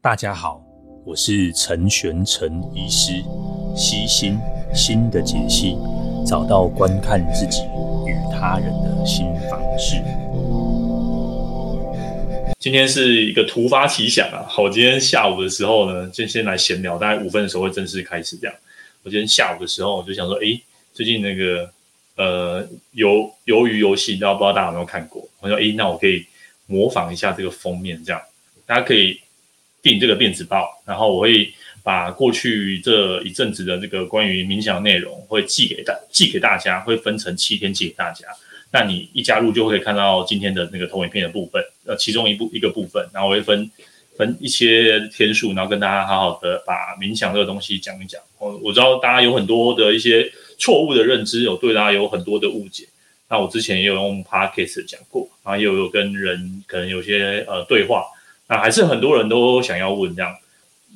[0.00, 0.64] 大家好，
[1.04, 3.20] 我是陈玄陈医师，
[3.74, 4.38] 悉心
[4.72, 5.76] 心的解析，
[6.24, 7.62] 找到观看自己
[8.06, 9.96] 与他人的新方式。
[12.60, 14.46] 今天是一个突发奇想啊！
[14.48, 18.36] 好，今天下午的时候呢，就先来闲聊，大概五分的时候会正式开始。
[18.36, 18.54] 这样，
[19.02, 20.60] 我今天下午的时候我就想说，哎，
[20.92, 21.68] 最近那个
[22.14, 25.28] 呃，鱿鱿鱼游戏，不知道大家有没有看过？
[25.40, 26.24] 我说，哎，那我可以
[26.66, 28.22] 模仿一下这个封面，这样
[28.64, 29.20] 大家可以。
[29.88, 31.50] 订这个电子报，然后我会
[31.82, 38.26] 把过去这一阵子的这个关于冥想内容会寄给大寄给大家，会分成七天寄给大家。
[38.70, 43.70] 那你一加入就会看到今天的那个投影片的部分，呃，其中一部一个部分，然后我会分
[44.18, 48.20] 分一些天数，然后跟大家好好的把冥想这个东西讲一讲。
[48.38, 52.84] 我我知道大家有很多的一些错误的认知，有对大家有很多的误解。
[53.30, 58.04] 那我之前也有用 Podcast 讲过，然后也有跟人可能有些呃对话。
[58.48, 60.34] 那还是很多人都想要问这样，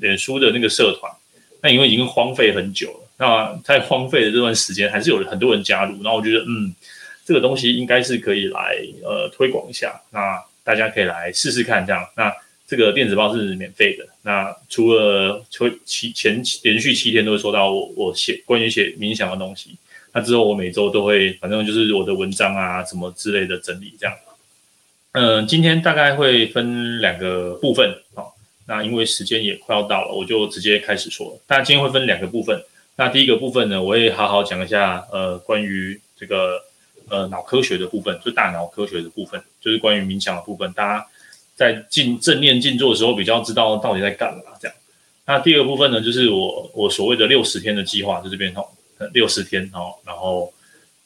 [0.00, 1.12] 脸书的那个社团，
[1.60, 5.92] 那因为已经荒废很久了，那在荒废的这段时间，还是有很多人加入。
[6.02, 6.74] 然后我觉得，嗯，
[7.24, 12.04] 这个东西应该是可以来呃推广一下，那大家可以来试试看这样。
[12.16, 12.32] 那
[12.66, 15.44] 这个电子报是免费的，那除了
[15.84, 19.76] 七前连续七天都会收到我我写关于写冥想的东西，
[20.14, 24.16] 那之后我每周都会，反正就是我的文章啊什么之类的整理这样。
[25.12, 28.34] 嗯、今天大概会分两个部分，好、
[28.66, 31.40] 那因为时间也快要到了，我就直接开始说了。
[31.48, 32.58] 那今天会分两个部分，
[32.96, 36.58] 那第一个部分呢，我会好好讲一下，呃，关于这个
[37.10, 41.06] 呃脑科学的部分，就大脑科学的部分，就是关于冥想的部分，大家
[41.54, 44.74] 在静正念静坐的时候比较知道到底在干嘛这样。
[45.26, 48.66] 那第二个部分呢，就是我我所谓的六十天的计划，在这边哦，
[49.12, 50.50] 六十天哦，然后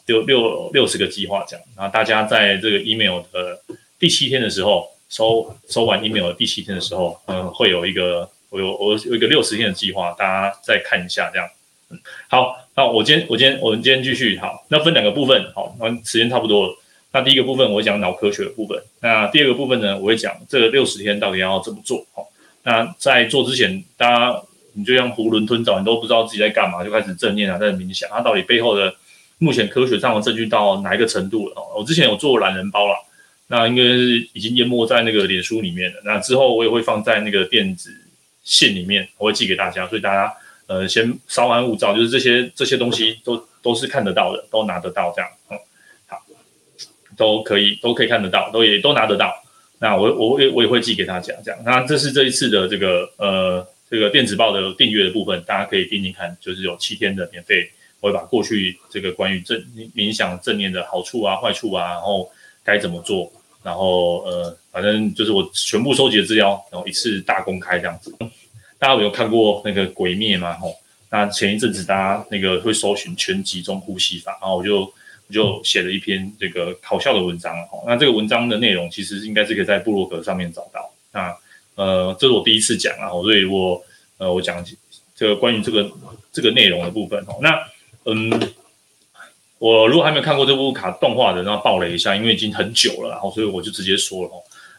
[0.06, 3.60] 六六六十个计划这样，然后大家在这个 email 的。
[3.98, 11.48] 第七天的时候收收完 email 的第七天的时候，嗯，会有一个我有我有一个六十天的计划，大家再看一下这样。
[11.90, 16.76] 嗯，好，那我今天我今天我们今天继续好，那分两个部分，好，那时间差不多了。
[17.12, 22.04] 那第一个部分我会讲脑科学的部分，那第二个部分呢，我会讲这个六十天到底要怎么做。
[22.12, 22.28] 好，
[22.64, 24.42] 那在做之前，大家
[24.74, 28.92] 你就像囫囵吞枣，你都不知道自己在干嘛，就开始正念啊，在冥想，它到底背后的
[29.38, 31.54] 目前科学上的证据到哪一个程度了？
[31.78, 32.94] 我之前有做懒人包了。
[33.48, 36.02] 那应该是已经淹没在那个脸书里面了。
[36.04, 37.94] 那之后我也会放在那个电子
[38.42, 40.32] 信里面，我会寄给大家，所以大家
[40.66, 45.58] 呃先稍安勿躁，就是这些这些东西都都是看得到的，都拿得到这样，嗯，
[46.08, 46.20] 好，
[47.16, 49.32] 都可以都可以看得到，都也都拿得到。
[49.78, 51.60] 那我我也我也会寄给大家这样。
[51.64, 57.70] 那这是这一次的这个呃这个电子报的订阅的部分，大家可以听听看，就是有七天的免费，
[58.00, 59.56] 我会把过去这个关于正
[59.94, 62.28] 冥想正念的好处啊坏处啊，然后。
[62.66, 63.32] 该怎么做？
[63.62, 68.14] 然后呃，反正就是我全部收集的资料，然后一次大公开这样子。
[68.78, 70.52] 大家有看过那个《鬼灭》吗？
[70.54, 70.72] 吼，
[71.10, 77.56] 那前一阵子大家那个会搜寻全集中呼吸法，然后我就我就写了一篇这个好笑的文章。
[77.66, 80.88] 吼，那这个文章的内容其实应该是可以在部落格上面找到。
[81.12, 81.36] 那
[81.74, 83.82] 呃，这是我第一次讲啊，所以我
[84.18, 84.64] 呃我讲
[85.16, 85.90] 这个关于这个
[86.30, 87.24] 这个内容的部分。
[87.26, 87.58] 吼，那
[88.04, 88.30] 嗯。
[89.58, 94.30] 我如果还没有看过这部卡动画的，然后爆雷一下，因为已经很久了，然后所以我就直接说了。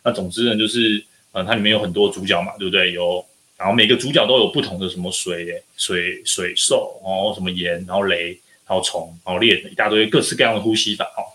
[0.04, 2.94] 那总之呢，就是呃，它里面有很多主角嘛，对不对？
[2.94, 3.26] 有，
[3.58, 11.26] 然后每个主角都有不同的什么水、水、水兽，然后什么盐，然后雷，然后虫，然后裂，一大堆各式各样的呼吸法哦。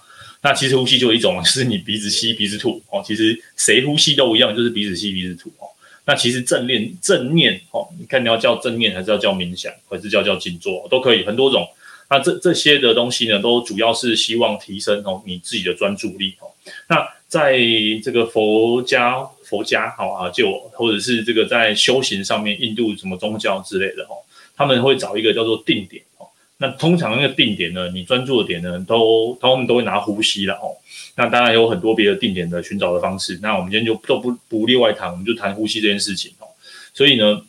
[0.41, 3.03] 那其实呼吸就一种，就是你鼻子吸，鼻子吐哦。
[3.05, 5.67] 其实谁呼吸都一样，就是鼻子吸，鼻子吐哦。
[6.05, 11.69] 那其实正念，正念哦，你看你要叫正念，还是要叫冥想，还是叫叫静坐，都可以，很多种。
[12.13, 16.53] 那这这些的东西呢，都主要是希望提升哦你自己的专注力哦。
[16.91, 17.59] 那在
[18.05, 24.21] 这个佛家佛家好啊，就或者是这个在修行上面，印度什么宗教之类的哦，
[24.55, 26.29] 他们会找一个叫做定点哦。
[26.59, 30.77] 那通常那个定点呢，你专注的点呢，都他们都会拿呼吸了哦。
[31.17, 33.39] 那当然有很多别的定点的寻找的方式。
[33.41, 36.45] 那我们今天就都不不例外谈，我们就谈呼吸这件事情哦。
[36.93, 37.41] 所以呢。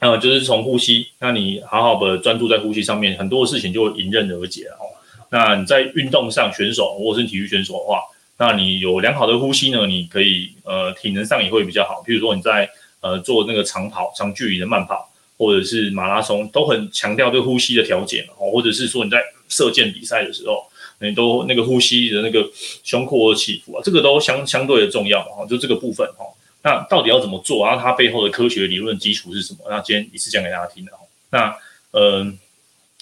[0.00, 4.86] 呃，就是从呼吸，那你好好的专注在呼吸上面，很多的事情就会迎刃而解了哦。
[5.30, 8.00] 那你在运动上，选手或是体育选手的话，
[8.38, 12.00] 那你有良好的呼吸呢，你可以呃体能上也会比较好。
[12.06, 18.52] 譬如说你在呃做那个长跑、长距离的慢跑，或者是马拉松，都很强调对呼吸的调节哦。
[18.52, 20.64] 或者是说你在射箭比赛的时候，
[21.00, 22.48] 你都那个呼吸的那个
[22.84, 25.44] 胸廓的起伏啊，这个都相相对的重要哦。
[25.50, 26.30] 就这个部分哦。
[26.68, 27.66] 那到底要怎么做？
[27.66, 29.60] 然后它背后的科学理论基础是什么？
[29.70, 30.92] 那今天一次讲给大家听的。
[31.30, 31.56] 那
[31.92, 32.38] 嗯、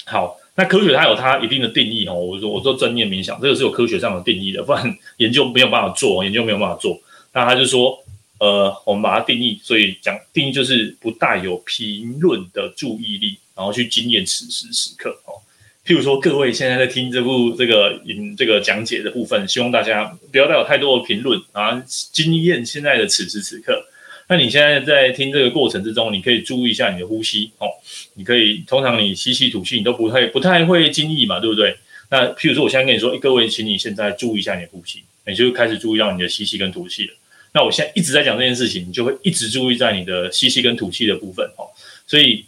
[0.04, 2.14] 好，那科学它有它一定的定义哦。
[2.14, 6.96] 我说我说正念冥想，这个是有科学上的定义的，不然研究没有办法做，研究没有办法做。
[7.32, 7.98] 那他就说，
[8.38, 15.42] 呃，我们把它定义，所以讲定义就是不带有评论的注意力，然后去经验此时此刻哦。
[15.86, 21.80] 譬如说，各位现在在听这部这个引这个讲解的部分，希望大家不要带有太多的评论啊，
[22.12, 23.86] 经验现在的此时此刻。
[24.28, 27.68] 那你现在在听这个过程之中，你可以注意一下你的呼吸哦。
[28.14, 31.76] 你可以通常你吸气吐气，你都不太不太会经意嘛，对不对？
[32.10, 37.14] 那譬如说，我现在跟你说，各位，请你现在注意一下你的呼吸，你就开始注意到你的吸气跟吐气了。
[37.54, 41.70] 那我现在一直在讲这件事情，你就会一直注意在你的吸气跟吐气的部分哦。
[42.08, 42.44] 所以，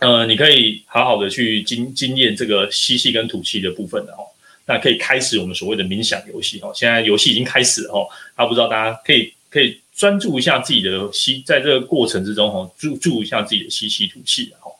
[0.00, 4.24] 呃，你可以好好的去经经验这个吸气跟吐气的部分的哦。
[4.66, 6.72] 那可以开始我们所谓的冥想游戏哦。
[6.74, 8.08] 现在游戏已经开始了哦。
[8.36, 14.72] 他不知道大家可以可以专注一下自己的吸，在这个过程之中哦，注注一下自己的吸气吐气哦。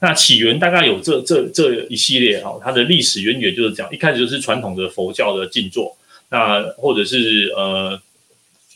[0.00, 5.96] 那起源大概有这这这一系列哈，它的历史渊源就是这样，一开始就是传统的佛教的静坐，
[6.30, 8.00] 那或者是呃。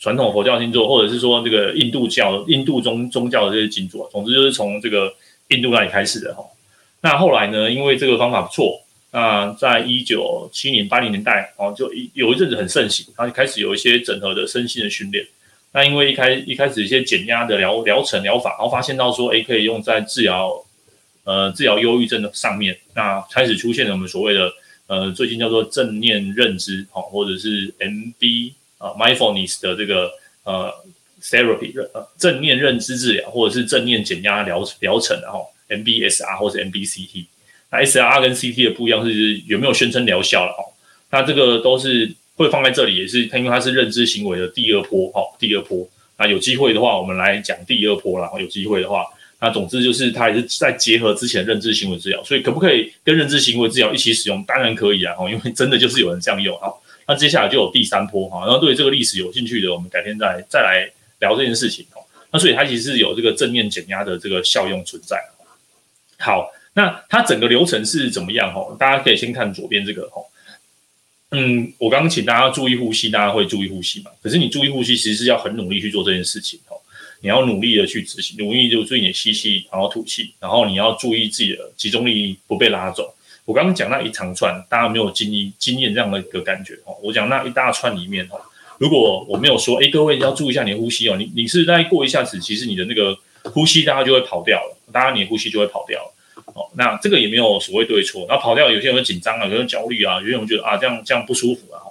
[0.01, 5.13] 传统佛教静坐，或者是说这个印度教、印度宗宗教的这些静坐，总之就是从这个
[5.49, 6.43] 印度那里开始的哈。
[7.01, 8.81] 那后来呢，因为这个方法不错，
[9.11, 15.25] 那在一九七零八零年代哦，就有一阵子很盛行，然后开始有一些整合的身心的训练。
[15.71, 20.65] 那因为一开一开始一些减压的疗疗程疗法，然后发现到说，诶，可以用在治疗
[21.23, 24.51] 呃治疗忧郁症的上面，那开始出现了我们所谓的
[24.87, 28.53] 呃最近叫做正念认知哦，或者是 MB。
[28.79, 30.09] 啊，mindfulness 的这个
[30.45, 30.73] 呃
[31.21, 37.25] therapy 呃正念认知治疗，或者是正念减压疗疗程，然后 MBSR 或者 MBCT，
[37.71, 40.73] 那 SR 跟 CT 的不一样是有没有宣称疗效了哦？
[41.11, 45.87] 那这个都是会放在这里，也是它因为它是认知行为的第二波哦，第二波。
[46.17, 48.29] 那有机会的话，我们来讲第二波啦。
[48.39, 49.05] 有机会的话，
[49.39, 54.43] 那总之就是它也是在结合之前认知行为治疗，所以可不可以跟认知行为治疗一起使用？
[54.43, 56.67] 当然可以啊，哦，因为真的就是有人这样用啊。
[57.07, 60.87] 那接下来就有第三波哈，然后对这个历史有兴趣的，我们改天再再来
[61.19, 62.01] 聊这件事情哦。
[62.31, 65.17] 那所以它其实是有这个正面减压的这个效用存在。
[66.17, 68.75] 好，那它整个流程是怎么样哦？
[68.79, 70.25] 大家可以先看左边这个哦。
[71.31, 74.11] 嗯，我刚刚请大家注意呼吸，大家会注意呼吸嘛？
[74.21, 76.75] 可是你注意呼吸，其实是要很努力去做这件事情哦。
[77.21, 83.13] 你要努力的去执行，努力就注意你吸气，然后吐气，然后你要注意自己的集中力不被拉走。
[83.45, 86.95] 我刚刚讲那一长串，大家没有经历经验这样的一个感觉哦。
[87.03, 88.39] 我讲那一大串里面哦，
[88.79, 91.15] 如果我没有说，哎，各位要注意一下你的呼吸哦。
[91.17, 96.13] 你你是在过一下子，其实你的那个呼吸大家就会跑掉了，大家你的呼吸就会跑掉了
[96.53, 96.65] 哦。
[96.75, 101.83] 那这个也没有所谓对错，那跑掉有些人会紧张啊，有些人焦虑啊，有些人觉得啊这样这样不舒服啊。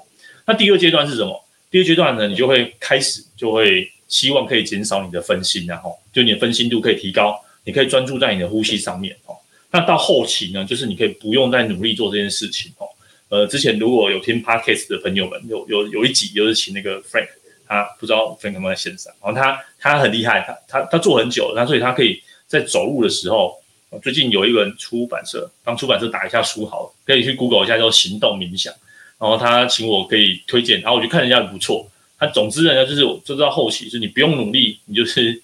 [0.46, 1.44] 那第二阶段是什么？
[1.70, 9.36] 第二阶段呢，你就会开始就会希望可以减少你的分心，然后就你的分心度可以提高，你可以专注在你的呼吸上面哦。
[9.70, 12.88] 那到后期呢，就是你可以不用再努力做这件事情哦。
[13.28, 17.28] 呃，之前如果有听 Podcast 的朋友们，有有有一集就是请那个 Frank，
[17.66, 23.60] 他不知道 Frank 有没有在线上，然后他他很厉害，他他他做很久了，那所以他可以在走路的时候，
[24.02, 28.72] 最近有一本出版社帮出版社打一下书好了，可以去 Google 一下叫行动冥想，
[29.18, 35.42] 然后他请我可以推荐，然后我就看人家不错，他总之人家就是就知道后期就是你不用努力，你就是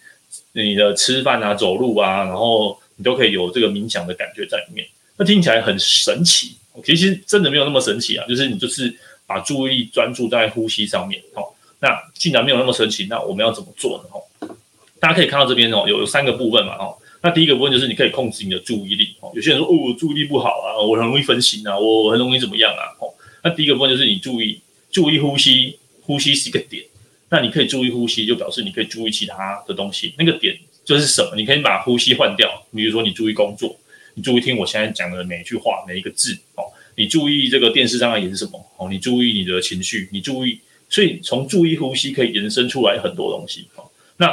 [0.52, 2.80] 你的吃饭啊、走路啊，然后。
[2.96, 4.86] 你都可以有这个冥想的感觉在里面，
[5.16, 6.54] 那听起来很神奇。
[6.82, 8.92] 其实真的没有那么神奇啊，就是你就是
[9.26, 11.22] 把注意力专注在呼吸上面。
[11.34, 11.44] 哦，
[11.80, 14.08] 那既然没有那么神奇，那我们要怎么做呢？
[14.12, 14.56] 哦，
[14.98, 16.74] 大家可以看到这边哦，有三个部分嘛。
[16.76, 19.14] 哦，那第一个部分就是你可以控制你的注意力。
[19.20, 22.82] 哦，有些人说哦，注意力不好啊，我很容易分心啊，我很容易怎么样啊？
[23.00, 23.12] 哦，
[23.42, 26.82] 那第一个部分就是你注意注意呼吸，呼吸是一个点。
[27.30, 30.58] 那你可以注意呼吸，就表示你可以注意其他的东西，那个点。
[30.84, 31.34] 就是什么？
[31.34, 33.74] 你可以把呼吸换掉，比如说你注意工作，
[34.14, 36.64] 你注意听我现在讲的每一句话、每一个字哦。
[36.96, 38.88] 你注意这个电视上在演什么哦？
[38.88, 43.84] 你注意你的情绪，你注意，所以从注意呼吸可以延伸出来很多东西哦。
[44.18, 44.32] 那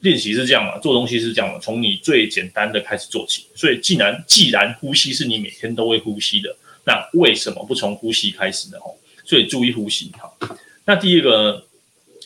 [0.00, 0.76] 练习是这样嘛？
[0.78, 1.58] 做东西是这样嘛？
[1.60, 3.44] 从你最简单的开始做起。
[3.54, 8.78] 所以既然既然呼吸是你每天都会呼吸的，那为什么不从呼吸开始呢？
[8.78, 10.56] 哦，所以注意呼吸哈。
[10.84, 11.64] 那第一个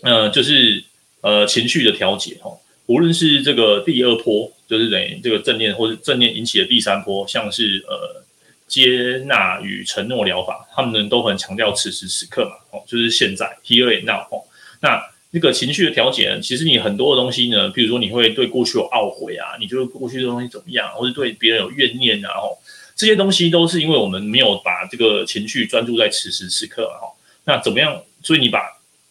[0.02, 0.82] 呃，就是
[1.20, 2.58] 呃情绪的调节哦。
[2.86, 8.22] 无论是这个第二波，就是等于这个正念，或者正念引起的第三波，像是呃
[8.66, 14.42] 接纳与承诺疗法，他们都很强调此时此刻嘛，哦，就是现在 here and now 哦。
[14.80, 22.58] 那那个情绪的调节，其实你很多的东西呢，比如说你会对过去有懊悔啊，你觉得过去的东西怎么样，或者对别人有怨念啊，哦，
[22.96, 27.08] 这些东西都是因为我们没有把这个情绪专注在此时此刻啊，哈。
[27.44, 28.02] 那怎么样？
[28.22, 28.60] 所以你把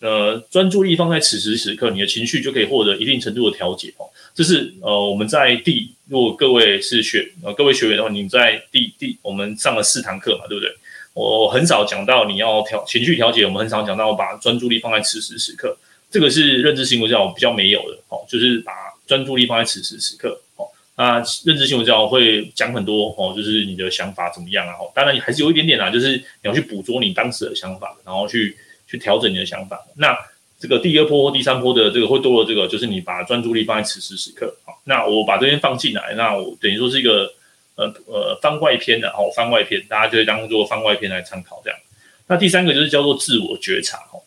[0.01, 4.09] 呃，专注力放在此时此刻，你的情绪就可以获得一定程度的调节哦。
[4.33, 10.69] 这是呃，我们在第，如果各位是学呃各位学员的话，你在第第我们上了四堂课嘛，对不对？
[11.13, 15.77] 我很少讲到你要调情绪调节，我们很少讲到把专注力放在此时此刻。
[16.09, 18.73] 这个是认知行为治疗比较没有的哦，就是把
[19.05, 20.65] 专注力放在此时此刻哦。
[20.97, 24.73] 那认知行为治疗会讲很多哦，就是你的想法怎么样啊？
[24.79, 28.57] 哦，当然还是有一点点啦，就是你要去捕捉你当时的想法，然后去
[28.91, 29.81] 去调整你的想法。
[29.95, 30.13] 那
[30.59, 34.53] 这个第二波或第三波的这个会多了，这个就是你把专注力放在此时此刻。
[34.65, 37.33] 好，那我把这边放进来，那我等于说是一个
[37.75, 41.79] 呃呃番外篇的哦，番外篇，大家就会当做番外篇来参考这样。
[42.27, 44.21] 那第三个就是叫做自我觉察哦，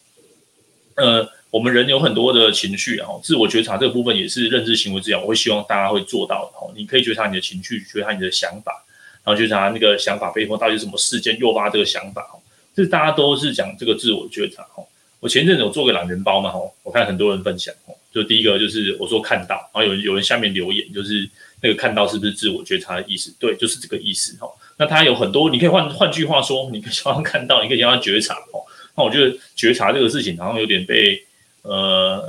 [0.97, 1.29] 呃。
[1.55, 6.75] 我们人有很多的情绪，然后自我觉察这个部分也是认知行为治疗，我会希望大家会做到的。
[6.77, 8.85] 你可以觉察你的情绪，觉察你的想法，
[9.23, 12.29] 然后觉察那个想法背后到底是什么事件诱发这个想法。
[12.75, 14.85] 这大家都是讲这个自我觉察哦。
[15.21, 16.53] 我前阵子有做个懒人包嘛，
[16.83, 17.75] 我看很多人分享，
[18.13, 21.29] 就第一个就是我说看到，然后有有人下面留言，就是
[21.63, 23.35] 那个看到是不是自我觉察的意思？
[23.39, 24.37] 对，就是这个意思。
[24.77, 28.65] 那他有很多，你可以换换句话说，你可以想要看到，你可以让他觉察哦。
[28.97, 31.25] 那我觉得觉察这个事情好像有点被。
[31.67, 32.23] 呃，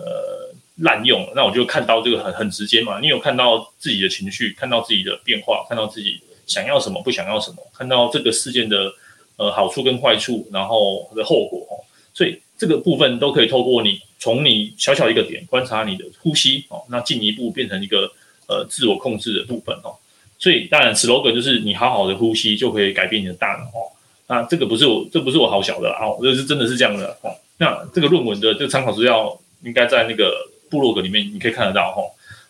[0.77, 3.01] 滥用，那我就看到这个很很直接嘛。
[3.01, 8.89] 你有看到自己的情绪，看到自己的变化，看到自己想要什么，不想要什么，看到这个事件的
[9.37, 11.83] 呃好处跟坏处，然后的后果哦。
[12.13, 18.11] 所以这个部分都可以透过你从你小小一个点观察你的呼吸哦，那进一步变成一个
[18.47, 19.95] 呃自我控制的部分哦。
[20.37, 23.91] 所以当然，slogan 就是你好好的呼吸就可以改变你的大脑哦。
[24.27, 27.31] 那这个不是我，这不是我好小的啊，这是真的是这样的哦。
[27.57, 30.33] 那这个论文的这个参考资料应该在那个
[30.69, 32.01] 部落格里面，你可以看得到哈。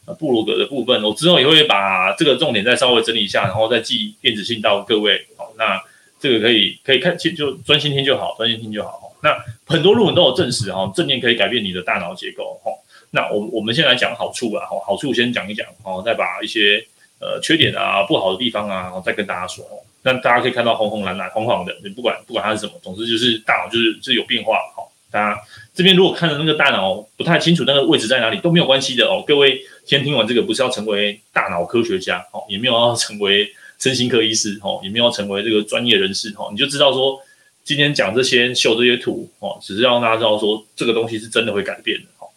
[0.07, 5.25] 呃，部落格的部分，我之后也会把这个重点再稍微整理一下，然后再寄电子信到各位。
[5.35, 5.81] 好，那
[6.25, 9.15] 这个可以可以看，就专心听就好，专心听就好。
[9.21, 12.71] 那很多论文都有证实哈，正念可以改变你的大脑结构哈。
[13.11, 16.83] 那我我们先来讲好处吧，好，好处先讲一讲，好，再把一些
[17.19, 19.63] 呃缺点啊、不好的地方啊，再跟大家说。
[20.01, 24.91] 那大家可以看到红红蓝蓝、黄黄的，你不管不管它是什么，总之就是大脑就是就是有变化，好。
[25.11, 25.39] 大家
[25.73, 29.23] 这边如果看的那个大脑不太清楚，那个位置在哪里都没有关系的哦。
[29.25, 33.47] 各位先听完这个，不是要成为大脑科学家哦，也没有要成为
[33.79, 36.49] 身心科医师哦，也没有成为这个专业人士哦。
[36.51, 37.19] 你就知道说，
[37.63, 42.27] 今天讲这些秀这些图哦，只是让大家知道说这个东西是真的会改变的哦。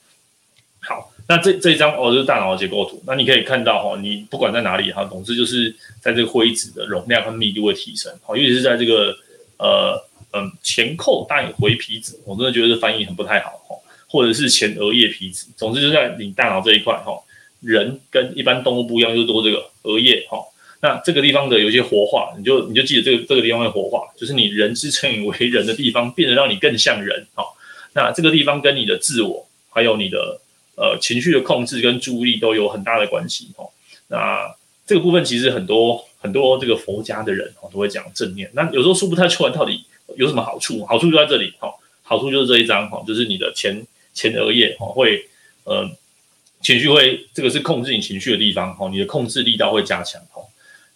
[0.81, 9.17] 好，那这这一张哦就是大脑的结构图，那你可以看到哈，你不管在哪里哈，总之就是在这个灰质的容量和密度会提升哦，尤其是在这个
[9.59, 10.05] 呃。
[10.31, 13.75] 嗯，前扣带回皮质，我真的觉得翻译很不太好哈，
[14.07, 17.19] 或者是前额叶皮质，总之就在你大脑这一块哈，
[17.63, 20.37] 人跟一般动物不一样，就多这个额叶哈。
[20.81, 27.45] 那这个地方的有些活化，你就你就记得这个这个地方会活化，就是你人之称为人的地方，变得让你更像人哈。
[27.95, 30.41] 那这个地方跟你的自我，还有你的
[30.77, 33.69] 呃情绪的控制跟注意力都有很大的关系哦。
[34.09, 34.55] 那
[34.87, 39.85] 这个部分其实很多很多这个佛家的人哦都会讲正念，那有时候说不太出来到底。
[40.17, 40.87] 有什么好处？
[40.87, 41.71] 好处就在这里，哈，
[42.03, 45.23] 好处就是这一张，哈，就是你的前前额叶，哈，会，
[45.65, 45.87] 呃，
[46.63, 50.48] 情绪会，这个是控制你情绪的地方，哈，你的控制力道会加强，哦，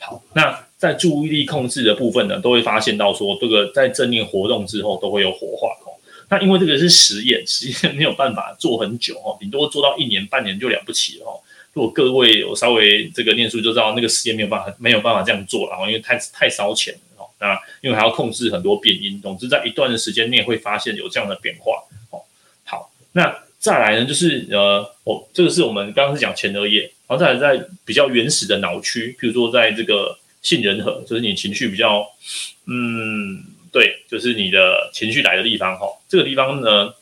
[0.03, 5.95] 好，那在注意力控制的部分呢，都会发现到说，这个在正念活动之后都会有活化，哦，
[6.29, 11.41] 那因为这个是实验，实验没有办法做很久，哦，顶多做到一年半年就了不起了，哈，
[11.73, 17.25] 如果各位有稍微这个念书就知道，那个实验没有办法没有办法这样做了，因为太太烧钱哦。
[17.39, 21.83] 那因为还要控制很多变因，总之在一段的时间内会发现有这样的变化。
[22.11, 22.21] 哦，
[22.65, 32.07] 好，那再来呢，就是呃，哦，这个是我们刚刚是讲前额叶，然后再在比较原始的脑区，譬如说在这个杏仁核，就是你情绪比较，
[32.65, 36.95] 嗯，对，就是你的情绪来的地方哈、哦，这个地方呢，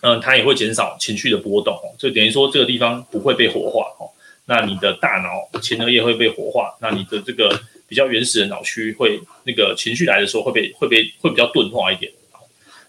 [0.00, 4.08] 嗯、它也会减少情绪的波动，就等于说这个地方不会被活化哦，
[4.46, 7.60] 那你的大脑前额叶会被活化，那你的这个。
[7.88, 12.10] 比较原始的脑区会那个情绪来的时候会被会被会比较钝化一点。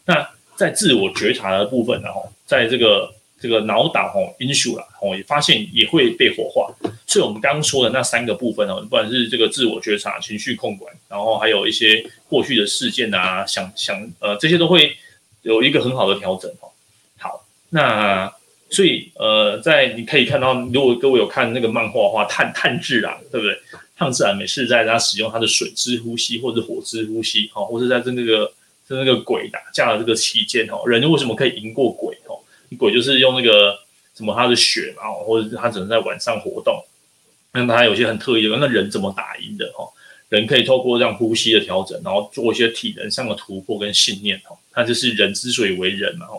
[0.06, 3.14] 那在自我觉察的部分，然后在这个
[3.44, 6.74] 这个脑岛哦，insula 哦，也发现也会被活化。
[7.06, 14.96] 所以我们刚刚说的那三个部分哦，不管是这个自我觉察、情绪控管，然后还有一些过去的事件啊，想想呃这些都会
[15.42, 16.72] 有一个很好的调整哦。
[17.18, 18.34] 好，那
[18.70, 23.60] 所以呃，在你可以看到，如果各位有看那个漫画的话，炭炭治啊，对不对？
[23.98, 28.48] 炭治郎每次在他使用他的水之呼吸或者火之呼吸，哈，或者在这那个
[28.88, 32.18] 在那个鬼打架的这个期间，哦，人为什么可以赢过鬼？
[32.26, 32.34] 哈，
[32.78, 33.78] 鬼就是用那个
[34.16, 36.84] 什么他的血嘛，或者是他只能在晚上活动，
[37.52, 39.72] 那他有些很特异的，那人怎么打赢的？
[39.76, 39.88] 哈，
[40.30, 46.36] 人可以透过这样呼吸的调整，然后做一些体能上的突破跟信念，哈，那就是人之所以为人嘛，哈，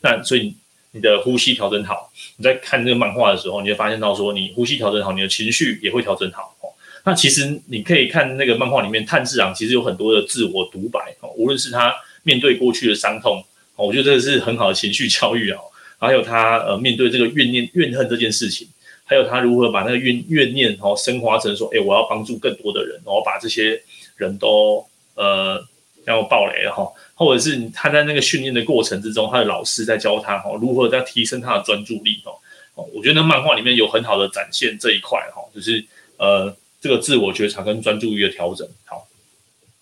[0.00, 0.54] 那所以
[0.92, 6.72] 你的呼吸调整好，你在看这个漫画的时候，你会发现到说，你呼吸调整好，你的情绪也会调整好哦。
[7.04, 13.44] 那其实你可以看那个漫画里面，炭治郎其实有很多的自我独白哦，无论是他面对过去的伤痛，
[13.76, 15.60] 我觉得这个是很好的情绪教育啊。
[16.06, 18.68] 还有他呃面对这个怨念、怨恨这件事情，
[19.04, 23.82] 还有他如何把那个怨怨念哦升华成说，哎，我要帮助更多的人，然后把这些
[24.16, 25.64] 人都呃
[26.04, 32.32] 让我爆雷了哈，或者是他在那个训练的过程之中，他的老师在教他哈如何在提升他的专注力哦。
[32.74, 35.84] 哦，我觉得那漫画里面有很好的展现这一块哈，就是
[36.16, 38.68] 呃这个自我觉察跟专注力的调整。
[38.84, 39.06] 好，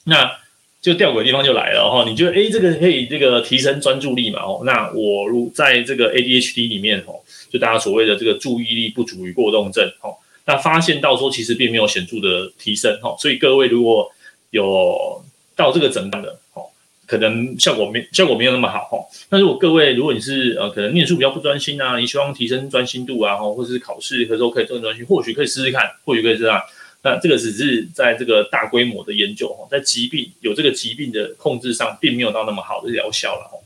[0.04, 0.30] 那
[0.82, 4.42] 就吊诡的地方就来了哈，你觉得诶这个可以这个提升专注力嘛？
[4.42, 7.14] 哦，那我如在这个 ADHD 里面哦，
[7.48, 10.12] 就大家所谓的这个注意力不足与过动症哦，
[10.44, 14.10] 那发现到说其实并没有显著的提升哈，所以各位如果
[14.50, 15.24] 有
[15.56, 16.66] 到这个诊断的哦。
[17.04, 18.96] 可能效果没效果没有那么好哈。
[19.28, 26.58] 那如果各位，如果你是呃可能念书比较不专心啊，你希望提升专心度啊，哈，或者是考试的时候可以更专心，或许可以试试看，或许可以这样。
[27.02, 33.58] 那这个只是在这个大规模的研究哈，在疾病有这个疾病的控制上，并没有到那么好的疗效了哈。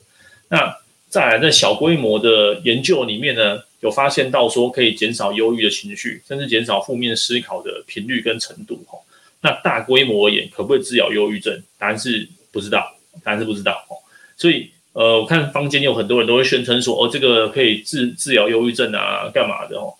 [0.48, 0.76] 那
[1.08, 8.98] 再来在小规模的研究里面呢，有发现到说可以减少忧郁的情绪，甚至减少负面思考的频率跟程度哈。
[9.42, 11.62] 那大规模而言，可不可以治疗忧郁症？
[11.78, 12.92] 答案是不知道。
[13.24, 13.96] 答案是不知道哦，
[14.36, 19.94] 所以呃，我看坊间有很多人都会宣称说，哦，这个可以治治疗忧郁症啊，干嘛的哦？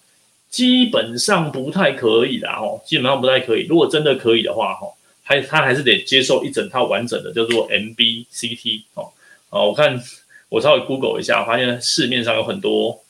[0.50, 3.67] 基本上不太可以啦，哦，基本上不太可以。
[3.67, 4.87] 如果真的可以的话，哈，
[5.23, 9.12] 还他还是得接受一整套完整的叫做 MBCT 哦。
[9.50, 10.03] 哦，我看
[10.49, 13.03] 我稍微 Google 一下，发现市面上有很多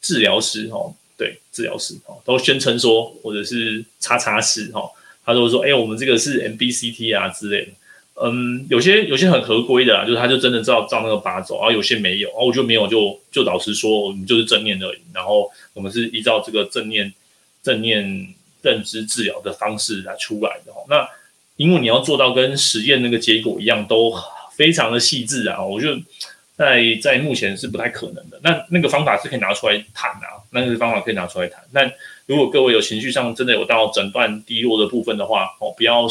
[0.00, 4.90] 治疗师哦，对，治疗师哦，都宣称说，或者是叉叉师哈，
[5.24, 7.72] 他都说，哎，我们这个是 MBCT 啊之类的。
[8.20, 17.12] 嗯，有些有些很合规的啦，就是他就真的照照那个把走，然后有些没有，然后我就没有就就老实说，我们就是正念而已，然后我们是依照这个正念
[17.62, 20.82] 正念认知治疗的方式来出来的哈。
[20.88, 21.08] 那
[21.56, 24.12] 因为你要做到跟实验那个结果一样，都
[24.56, 25.96] 非常的细致啊，我就
[26.56, 28.40] 在在目前是不太可能的。
[28.42, 31.62] 那那个方法是可以拿出来谈啊，那个方法可以拿出来谈。
[31.70, 31.88] 那
[32.26, 36.08] 如果各位有情绪上真的有到诊断低落的部分的话，哦，不要。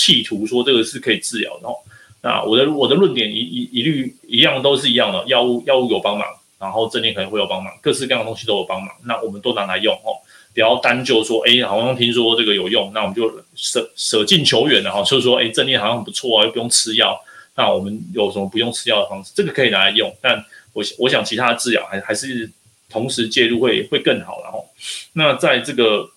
[0.00, 1.74] 企图说这个是可以治疗的哦，
[2.22, 6.26] 那我的我的论点一一一律一样都是一样的，药物药物有帮忙，
[6.58, 10.16] 然后正念可能会有帮忙，各式各样的东西都有帮忙，那我们都拿来用哦，
[10.54, 17.20] 不要单就说哎，好像听说这个有用，那我们就舍舍近求远了哈，就是说哎，正念好像不错啊，又不用吃药，
[17.56, 19.32] 那我们有什么不用吃药的方式？
[19.34, 22.50] 这个可以拿来用，但我我想其他的治疗还还是
[22.88, 24.66] 同时介入会会更好，然后
[25.12, 26.08] 那在这个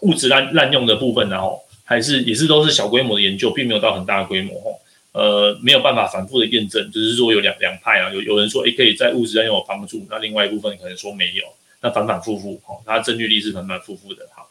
[0.00, 1.63] 物质滥滥用的部分，然后。
[1.84, 4.80] 还是也是都是小规模的研究，并没有到很大的规模吼，
[5.12, 11.44] 呃，没有办法反复的验证，就是说有两两派啊，有有人说诶可以在物质上有帮助，那另外一部分可能说没有，
[11.82, 14.46] 那反反复复吼，它证据力是反反复复的哈。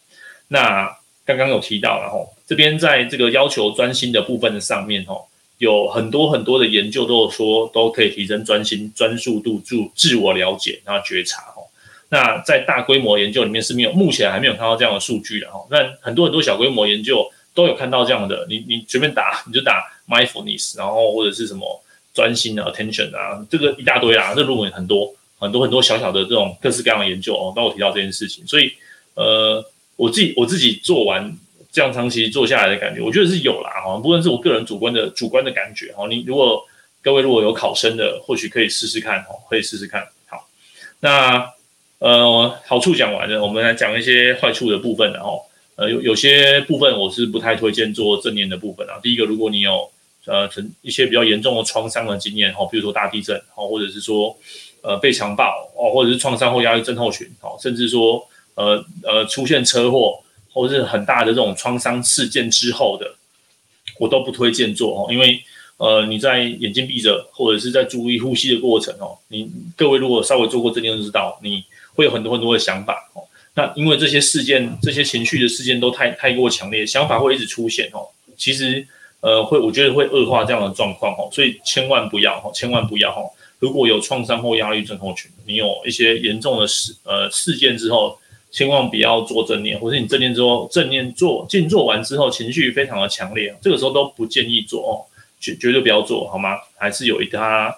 [0.50, 11.53] 那刚刚有提到了吼，这边在这个要求专心的部分的上面吼，有很多很多的研究都有说都可以提升专心、专注度、自自我了解，然后觉察。
[12.13, 15.65] 那在大规模研究里面是没有，目前还没有看到这样的数据的哈。
[15.71, 21.65] 那很多很多小规模研究都有看到这样的，你你随便打，你就打 mindfulness，然后或者是什么
[22.13, 28.45] 专心的，attention 啊，这个一大堆啊，这论文很多很多很多小小的这种各式各样的研究哦，都有提到这件事情。
[28.45, 28.71] 所以
[29.15, 31.36] 呃，我自己我自己做完
[31.71, 33.97] 这样长期做下来的感觉，我觉得是有啦哈。
[33.97, 36.63] 不论是我个人主观的主观的感觉哈，你如果
[37.02, 40.08] 各位如果有考生的，或许可以试试看哦，可以试试看。
[40.28, 40.47] 好，
[40.99, 41.52] 那。
[42.04, 45.42] 呃，好处讲完了，我们来讲一些坏处的部分，然后，
[45.78, 49.00] 呃，有有些部分我是不太推荐做正念的部分啊。
[49.02, 49.89] 第一个，如果你有
[50.26, 54.36] 呃成一些比较严重的创伤的经验，哈，比如说大地震，哈，或者是说
[54.82, 55.46] 呃被强暴，
[55.78, 58.22] 哦，或者是创伤后压力症候群，哦，甚至说
[58.56, 63.16] 呃呃出现车祸或者是很大的这种创伤事件之后的，
[63.98, 65.39] 我都不推荐做，哦，因为
[65.78, 71.63] 呃你在眼睛闭着或者是在注意呼吸的过程，哦，你各位如果稍微做过正念就知道你。
[71.95, 73.23] 会有很多很多的想法哦，
[73.56, 78.08] 那因为这些事件、这些情绪的事件都太太过强烈，想法会一直出现哦。
[78.36, 78.86] 其实，
[79.21, 83.21] 呃，会我觉得会恶化这样的状况哦，所以千万不要哈，千万不要哈。
[83.60, 88.17] 如果有创伤或压力症候群，你有一些严重的事呃事件之后，
[88.51, 94.91] 千万不要做正念，或者你正念之后正念做静坐完之后，情绪非常的强烈，这个时候都不建议做哦，
[95.39, 96.58] 绝绝对不要做好吗？
[96.75, 97.73] 还是有一它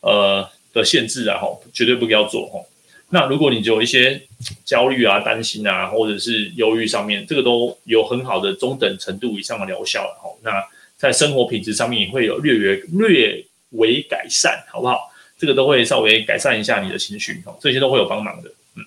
[0.00, 2.64] 呃的限制啊哈，绝对不要做哦。
[3.10, 4.20] 那如果你就有一些
[4.64, 10.28] 焦虑啊、担心啊，或者是忧郁上面，这个都有很好的中等程度以上的疗效了哈。
[10.42, 10.62] 那
[10.96, 15.12] 在生活品质上面也会有略微略微改善，好不好？
[15.38, 18.50] 这个都会稍微改善一下你的情绪哦，这些都会有帮忙的。
[18.74, 18.82] 嗯，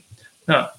[0.45, 0.69] 那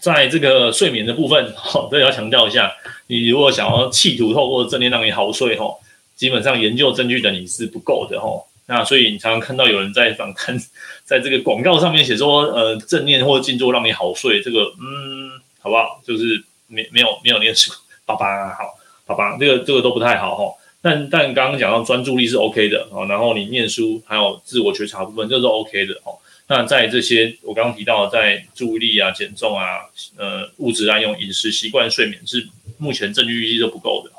[0.00, 2.72] 在这个睡眠的部分，哈，这要强调一下，
[3.08, 5.74] 你如果想要企图透过正念让你好睡哈，
[6.14, 8.46] 基本上研究证据的你是不够的哦。
[8.68, 10.54] 那所以你常常看到有人在访谈，
[11.02, 16.02] 在这个广告上面写说，呃，正念或静坐让你好睡，这个嗯，好不好？
[16.06, 17.72] 就是没没有没有念书，
[18.04, 20.54] 爸爸好，爸爸这个这个都不太好哈。
[20.82, 26.12] 但但刚刚讲到专注力是 OK 的哦，然后你念书还有自我觉察部分，这是 OK 的哦。
[26.46, 29.78] 那在这些我刚刚提到，在注意力啊、减重啊、
[30.16, 34.12] 呃物质滥用、饮食习惯、睡眠，是目前证据预计都不够的。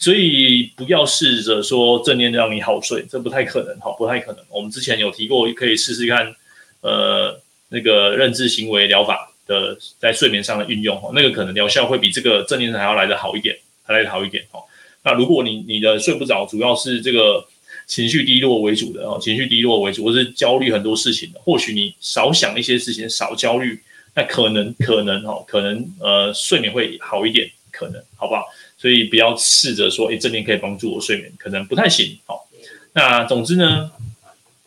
[0.00, 4.42] 所以不要试着说正念让你好睡，这不太可能哈，不太可能。
[4.48, 6.34] 我们之前有提过，可以试试看，
[6.80, 14.58] 呃，那个认知行为疗法的在睡眠上的运用哈，那个可能疗效会比这个正念还要来得好一点，还来得好一点哈。
[15.04, 17.46] 那如果你你的睡不着，主要是这个
[17.86, 23.78] 情绪低落为主的哦，情绪低落为主，或是焦虑很多事情的，或许你少想一些事情，少焦虑，
[24.14, 28.46] 那可能可能哈，可能呃睡眠会好一点，可能好不好？
[28.80, 32.18] 所以不要试着说，诶，正念可以帮助我睡眠，可能不太行。
[32.24, 32.48] 好，
[32.94, 33.90] 那总之呢，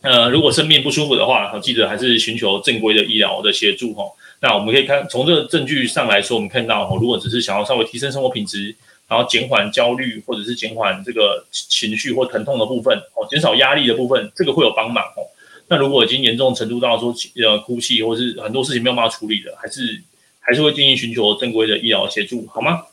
[0.02, 3.91] 呃，如果生病不舒服的话，记得还是寻求正规的医疗的协助。
[3.95, 4.04] 哈，
[4.39, 8.76] 那我们可以看从这个证据上来说，我们看到，如果只是想要稍微提升生活品质，
[9.08, 15.04] 然后减缓焦虑或者是减缓这个情绪或疼痛的部分，哦，减少压力的部分，这个会有帮忙。
[15.17, 15.26] 哦，
[15.69, 17.12] 那如果已经严重程度到说，
[17.43, 19.99] 呃，哭泣或是很多事情没有办法处理的，还是
[20.39, 22.84] 还是会建议寻求正规的医疗协助，好吗？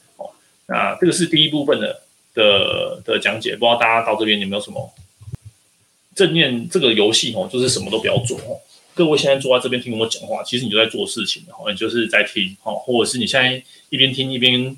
[0.70, 2.00] 那这个是第一部分的
[2.32, 4.94] 的的讲解，不知道大家到这边有没有什么
[6.14, 8.60] 正念这个游戏哦，就是什么都不要做哦。
[8.94, 14.76] 各位现在坐在这边听我讲话，其实你就在做事情哦，你就是在听哦，或者是你现在一边听一边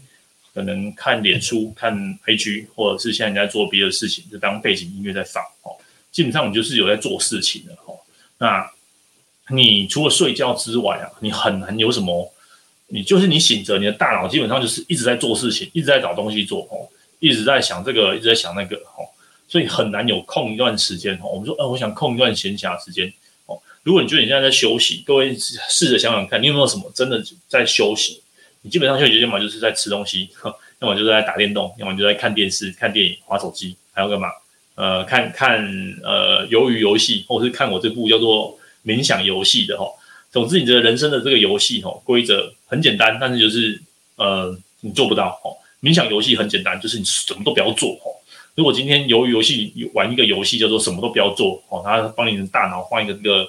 [0.55, 5.77] 可能看脸书、看 IG，或者是现在你在做别的事情，就当背景音乐在放哦。
[6.11, 8.01] 基本上你就是有在做事情的哦。
[8.39, 8.67] 那
[9.51, 12.33] 你除了睡觉之外啊，你很难有什么？
[12.95, 16.85] 你就是你醒着，你的大脑基本上就是一直在做事情，一直在找东西做哦，
[17.21, 19.09] 一直在想这个，一直在想那个哦，
[19.49, 21.31] 所以很难有空一段时间哦。
[21.33, 23.11] 我们说，呃，我想空一段闲暇时间
[23.47, 23.59] 哦。
[23.83, 28.21] 如果你觉得你现在在休息，各位试着想想看，你有没有什么真的在休息？
[28.61, 30.29] 你基本上休息，要么就是在吃东西，
[30.81, 34.29] 要么就是在打电动，要么就在看电视、看电影、划手机，还要干嘛？
[34.75, 35.65] 呃，看看
[36.05, 39.87] 呃，鱿鱼游戏，或者是看我这部叫做冥想游戏的哈。
[40.33, 43.81] 总之，你的人生的这个游戏哈，规则很简单，但是就是
[44.17, 45.53] 呃，你做不到哦。
[45.83, 48.17] 冥想游戏很简单，就是你什么都不要做哦。
[48.55, 53.47] 如果今天鱿鱼游戏玩一个游戏叫做什么都不要做哦，它帮你的大脑换一个这个，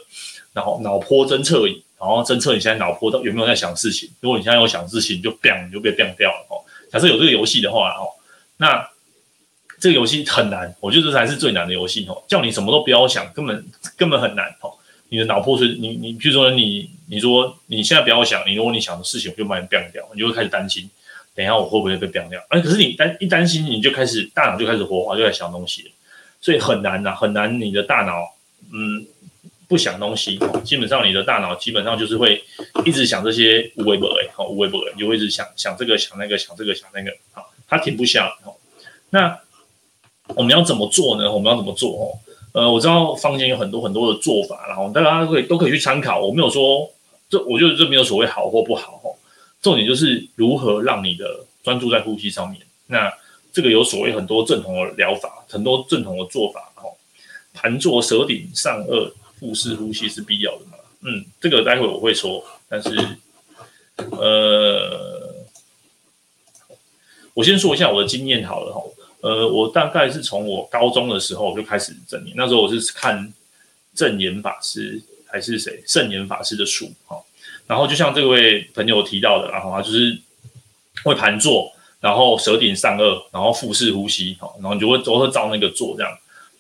[0.51, 4.09] 然后脑波侦测仪，然后侦测你现在脑波到有没有在想事情。
[4.19, 6.59] 如果你现在有想事情，就 bang 你就被 bang 掉了哦。
[6.91, 8.11] 假设有这个游戏的话哦，
[8.57, 8.89] 那
[9.79, 12.23] 这个游戏很难，我觉得这才是最难的游戏哦。
[12.27, 13.65] 叫你什么都不要想，根本
[13.95, 14.73] 根本很难哦。
[15.13, 20.89] 你的脑波是，你你，比如说你，你说你现在不要想，你如果你想的事情，我就把你变掉，你就会开始担心，
[21.35, 22.43] 等一下我会不会被变掉？
[22.49, 25.91] 哎，可是你担一担心，你就开始大脑就开始活化，就在想东西，
[26.41, 27.61] 所以很难呐，很难。
[27.61, 28.33] 你的大脑，
[28.73, 29.05] 嗯，
[29.67, 32.43] 不想东西，基本上你的大脑基本上就是会
[32.83, 38.35] 一直想这些无为不为，好无为不为，你就会一直想想这个想那个想这个想那个，好，它停不下。
[39.11, 39.39] 那
[40.29, 41.31] 我们要怎么做呢？
[41.31, 41.91] 我们要怎么做？
[41.91, 42.17] 哦？
[42.53, 46.21] 呃，我知道坊间有很多很多的做法，然后大家都可以都可以去参考。
[46.21, 46.89] 我没有说
[47.29, 49.13] 这，我觉得这没有所谓好或不好哦。
[49.61, 52.61] 重点就是如何让你的专注在呼吸上面。
[52.87, 53.11] 那
[53.51, 56.93] 这个有所谓很多正统的疗法，很多正统的做法哦。
[57.53, 60.77] 盘坐、舌顶、上颚、腹式呼吸是必要的嘛？
[61.01, 62.43] 嗯，这个待会我会说。
[62.69, 62.89] 但是，
[64.11, 65.33] 呃，
[67.33, 68.81] 我先说一下我的经验好了哈。
[69.23, 73.33] 呃，我大概是从我高中的时候就开始正念，那时候我是看
[73.95, 77.15] 证严法师还是谁圣严法师的书哈，
[77.65, 80.19] 然后就像这位朋友提到的，然后他就是
[81.05, 86.11] 会盘坐，然后舌顶上颚，然后腹式呼吸哈，然后你就会都会照那个做这样，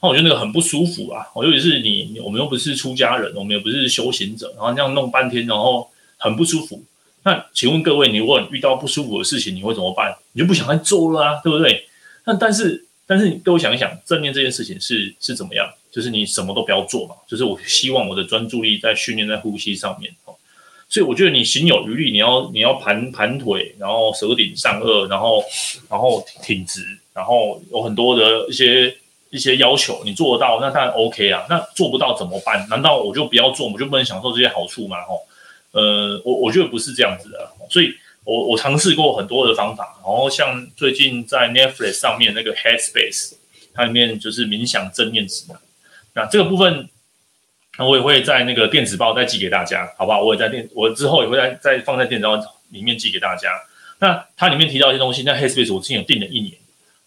[0.01, 6.81] 那我觉得那个很不舒服啊，尤其是你我们又不是出家人，我们也不是修行者，然后这样弄半天，然后很不舒服。
[7.23, 10.15] 那请问各位，你如果遇到不舒服的事情，你会怎么办？
[10.31, 11.85] 你就不想再做了啊，对不对？
[12.25, 15.69] 那但是但是你给我想一想，正念这件事情是是怎么样？
[15.91, 20.33] 就是你什么都不要做嘛，就是我希望我的专注力在训练在呼吸上面哦。
[20.89, 25.43] 所以我觉得你行有余力，你要你要盘盘腿，然后舌顶上颚，然后
[25.89, 26.81] 然后挺直，
[27.13, 28.95] 然后有很多的一些
[29.29, 31.45] 一些要求，你做得到，那当然 OK 啊。
[31.49, 32.65] 那做不到怎么办？
[32.69, 34.97] 难道我就不要做，我就不能享受这些好处吗？
[35.09, 35.19] 哦，
[35.71, 37.93] 呃，我我觉得不是这样子的，所以。
[38.23, 43.33] 我我尝试过很多的方法，然后像最近在 Netflix 上面那个 Headspace，
[43.73, 45.57] 它里面就是冥想正念指南。
[46.13, 46.87] 那这个部分，
[47.77, 50.21] 那我也会在那个电子报再寄给大家，好不好？
[50.23, 52.37] 我也在电，我之后也会再再放在电子报
[52.69, 53.49] 里面寄给大家。
[53.99, 56.53] 那它里面提到一些东西，那 Headspace 我之前有订了一年，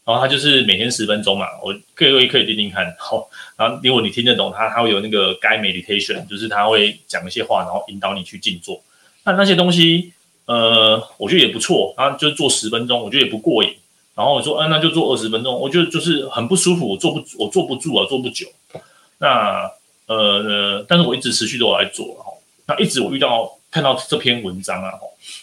[0.04, 8.82] 然后它就是每天十分钟嘛，我各位可以听听看，好，然后如果你听得懂，它它会有那个 guide meditation，就是它会讲一些话，然后引导你去静坐。
[9.24, 10.12] 那那些东西，
[10.46, 13.74] 呃，我觉得也不错，啊就做十分钟，我觉得也不过瘾。
[14.14, 18.46] 然后我说，嗯、那就做二十分钟，我觉得就是很不舒服，我坐不，我坐不住啊，坐不久。
[19.18, 19.70] 那
[20.06, 22.32] 呃，但是我一直持续都有来做哈。
[22.66, 24.92] 那一直我遇到看到这篇文章啊，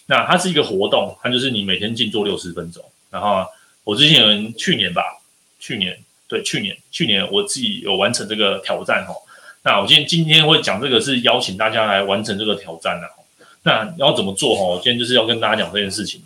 [0.07, 2.83] 那它是一个活动，它就是你每天静坐六十分钟。
[3.11, 3.45] 然后
[3.83, 5.03] 我之前去年吧，
[5.59, 9.13] 去年对去年去年我自己有完成这个挑战哈。
[9.63, 13.07] 那我今天今天会讲这个是邀请大家来完成这个挑战的。
[13.63, 14.63] 那要怎么做哈？
[14.63, 16.21] 我今天就是要跟大家讲这件事情。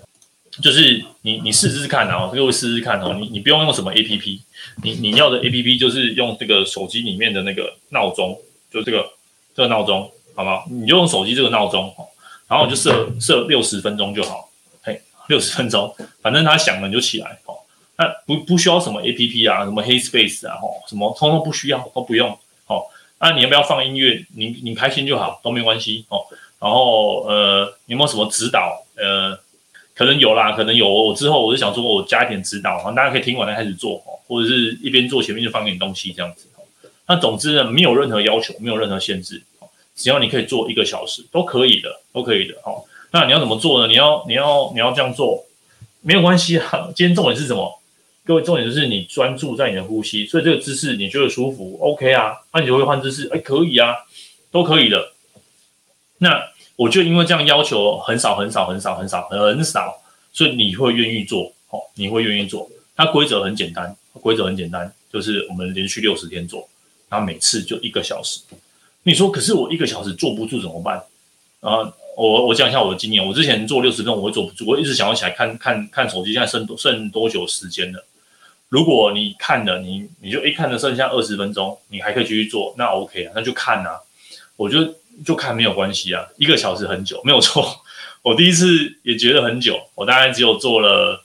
[0.60, 3.16] 就是你你试试看啊，各位试试看哦。
[3.20, 4.40] 你你不用用什么 APP，
[4.82, 8.36] 你你要的 APP 就是用这个手机里面的那个闹钟，
[8.72, 9.08] 就这个
[9.56, 10.66] 这个闹钟，好不好？
[10.72, 12.08] 你就用手机这个闹钟哦，
[12.48, 14.50] 然后就设设六十分钟就好，
[14.82, 17.54] 嘿，六十分钟，反正它响了你就起来，哦。
[18.00, 22.32] 那不不需要什么 APP 啊，什么 Hey Space 啊，吼，什么通通不需要，都不用，
[22.66, 22.84] 哦。
[23.20, 24.26] 那你要不要放音乐？
[24.36, 26.26] 你你开心就好，都没关系，哦。
[26.60, 28.84] 然后呃，有没有什么指导？
[28.96, 29.40] 呃。
[29.98, 30.88] 可能有啦，可能有。
[30.88, 36.46] 我之后我就想说，我加一点指导，然后大家可以听完再开始做，或者是一边做前面就放点东西这样子。
[37.08, 39.42] 那总之呢，没有任何要求，没有任何限制，
[39.96, 42.54] 只要你可以做一个小时都可以的，都可以的。
[42.64, 43.88] 好，那你要怎么做呢？
[43.88, 45.44] 你要你要你要这样做，
[46.02, 46.90] 没有关系啊。
[46.96, 47.82] 今天重点是什么？
[48.24, 52.36] 各位重点就是你专注在你的呼吸，所以这个姿势你觉得舒服，OK 啊？
[52.54, 53.96] 那你就会换姿势，哎，可以啊，
[54.52, 55.14] 都可以的。
[56.20, 56.42] 那。
[56.78, 60.00] 我就因为这样要求很少很少很少很少很少，
[60.32, 62.70] 所以你会愿意做，哦，你会愿意做。
[62.96, 66.70] 它规则很简单，规则很简单，就是我们连续六十天做，
[67.10, 68.42] 然后每次就一个小时。
[69.02, 71.02] 你说，可是我一个小时坐不住怎么办？
[71.62, 78.06] 啊，我我讲一下我的经验，我之前做六十分钟我会坐不住，我一直想要起来看看看手机，现在剩多剩多久时间了？
[78.70, 84.00] 如果你看了，你你就一看了剩下二十分钟，你还可以继续做，那 OK 啊，那就看啊，
[84.58, 84.94] 我就。
[85.26, 87.82] 就看没有关系啊，一个小时很久，没有错。
[88.24, 88.68] 我第一次
[89.04, 91.24] 也觉得很久，我大概只有做了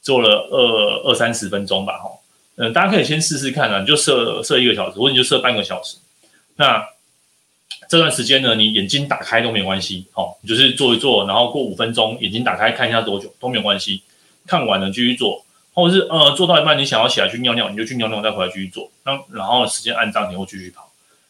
[0.00, 2.10] 做了二二三十分钟吧，哈。
[2.56, 5.96] 嗯，大家可以先试试看啊，你就设设一个小时，或者你就设半个小时。
[6.56, 6.84] 那
[7.88, 14.02] 这段时间呢，你眼睛打开都没关系，好，你就是做一做，然后过五分钟眼睛打开看一下多久都没有关系。
[14.46, 18.90] 看完了继续做，或者是呃做到一半你想要起来去尿尿，你就去尿尿再回来继续做。
[19.04, 20.87] 那然后时间按暂停或继续跑。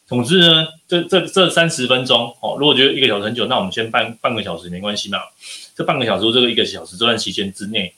[0.09, 5.19] 总之呢，这这这三十分钟哦，如果觉得一个小时很久，那我们先半半个小时没关系嘛。
[5.77, 7.93] 这半个小时或这个一个小时这段期间之内，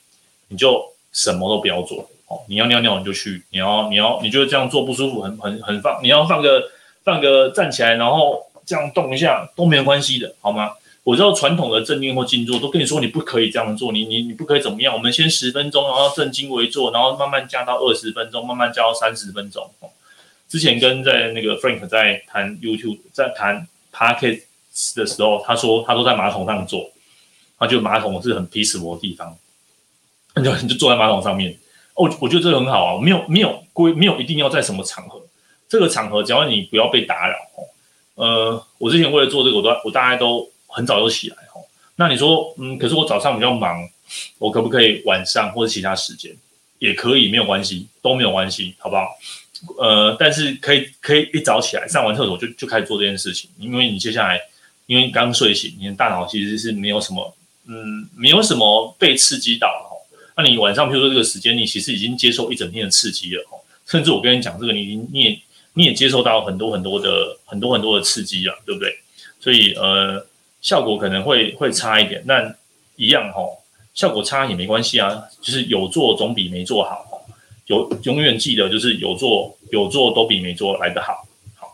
[0.48, 2.40] 你就什么都不要做哦。
[2.48, 6.68] 你要尿尿你就去，你要你要你觉得这样做不舒服，很很很放，你要放个
[7.04, 10.72] 放个站起来，然后这样动一下都没有关系的，好吗？
[11.04, 14.92] 我知道传统的正念或静坐都跟你说你不可以这样做，你你你不可以怎么样？
[14.92, 19.70] 我们先十分钟，然后正襟危坐，然后慢慢加到二十分钟，慢慢加到三十分钟。
[20.50, 26.90] 之前跟在那个 Frank 在谈 YouTube，在谈 Podcast 的时候，他说他都在马桶上做，
[27.56, 29.38] 他就马桶是很 peaceful 的地方，
[30.34, 31.56] 你就你就坐在马桶上面。
[31.94, 35.22] 哦，我觉得这个很好啊，没有没有规，没有一定要在什么场合，
[35.68, 37.62] 这个场合只要你不要被打扰哦。
[38.16, 41.62] 呃，我之前为了做这个，我都我大概都很早就起来哦。
[41.94, 43.88] 那你说，嗯，可是我早上比较忙，
[44.38, 46.34] 我可不可以晚上或者其他时间
[46.80, 49.16] 也可以，没有关系，都没有关系，好不好？
[49.78, 54.40] 呃，但是可以可以一早起来上完厕所就就开始做这件事情，因为你接下来
[54.86, 57.34] 因为刚睡醒，你的大脑其实是没有什么
[57.66, 59.96] 嗯没有什么被刺激到哈。
[60.36, 63.58] 那你晚上比如说这个时间，你其实已经接受一整天的刺激了哈。
[63.86, 65.40] 甚至我跟你讲这个，你你也
[65.74, 68.96] 你也接受到很多很多的很多很多的刺激了，对不对？
[69.40, 70.26] 所以呃
[70.62, 72.56] 效果可能会会差一点，但
[72.96, 73.42] 一样哈，
[73.94, 77.06] 效果差也没关系啊，就是有做总比没做好。
[77.70, 81.24] 有永远记得，就是有做有做都比没做来得好。
[81.54, 81.72] 好，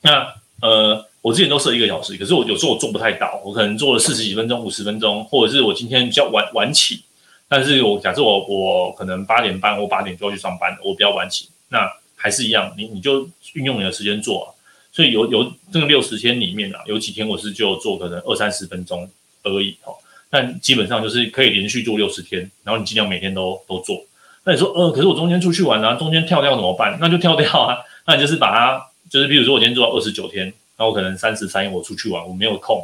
[0.00, 7.04] 那呃，我之前都设一个小时，可是我有时候我做不太到，我可能做了四十几分钟、五十分钟，或者是我今天比较晚晚起，
[7.46, 14.52] 但是我假设我我可能八点半或八点就要去上班，我比较晚起，那还是一样，你你就运用你的时间做。
[14.90, 19.08] 所以有有这个六十天里面啊，有几天我是就做可能二三十分钟
[19.44, 19.94] 而已哦，
[20.28, 24.04] 但基本上就是可以连续做六十天，然后你尽量每天都都做。
[24.48, 26.96] 那你说，呃，可是我中间出去玩啊，中间跳掉怎么办？
[26.98, 27.76] 那就跳掉啊。
[28.06, 32.82] 那你就是把它，就是比如说我今天做到二十九天，那我可能三十三我出去玩，我没有空，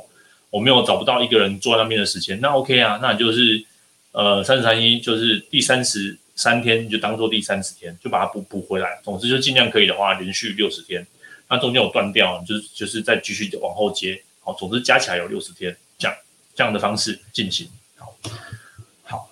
[0.50, 3.64] 我没有找不到一个人坐在那边的时间，那 OK 啊，那你就是
[4.12, 9.00] 呃三十三一就是第三十三天你就当做第三十天，就把它补补回来。
[9.02, 11.06] 总之就尽量可以的话，连续六十天。
[11.48, 14.22] 那中间有断掉，就是就是再继续往后接。
[14.42, 16.14] 好，总之加起来有六十天，这样
[16.54, 17.66] 这样的方式进行。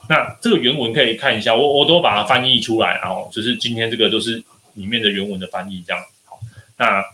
[0.09, 4.42] 那这个原文可以看一下，我我都把它翻译出来，然后就是今天这个都是
[4.75, 6.03] 里面的原文的翻译，这样。
[6.25, 6.38] 好，
[6.77, 7.05] 那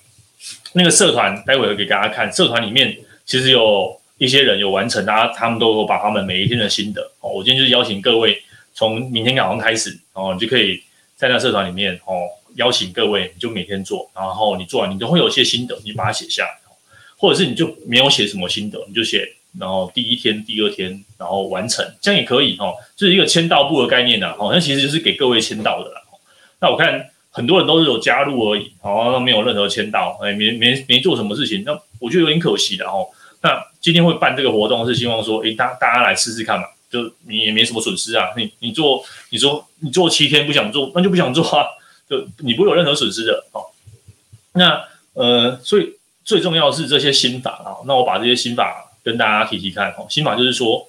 [0.72, 7.02] 那个社团待会儿给大家看，社团里面其实有一些人有完成，大家他们都有把他们每一天的心得。
[7.20, 8.42] 哦，我今天就是邀请各位
[8.74, 10.83] 从明天早上开始，哦，你就可以
[11.16, 12.26] 在那社团里面，哦，
[12.57, 16.50] 邀请各位，你就每天做，然后你做完你都会有一些心得，你把它写下来，
[17.16, 19.35] 或者是你就没有写什么心得，你就写。
[19.58, 26.02] 然后第一天、第二天，然后完成，这样也可以哦，就是一个签到簿的概念呐，哦，那其实就是给各位签到的啦。
[26.61, 33.06] 那我看很多人都是有加入而已，哦，没有任何签到，哎，没没没做什么事情，那我觉得有点可惜的哦。
[33.40, 41.64] 那今天会办这个活动是希望说，哎，大大家来试试看嘛，就你也没什么损失啊，你你做，你说你做七天不想做，那就不想做啊，
[42.08, 43.62] 就你不会有任何损失的哦。
[44.52, 44.84] 那
[45.14, 48.84] 呃，所以最重要的是这些心法啊，那我把这些心法。
[49.09, 50.87] 跟大家提提看哦，心法就是说，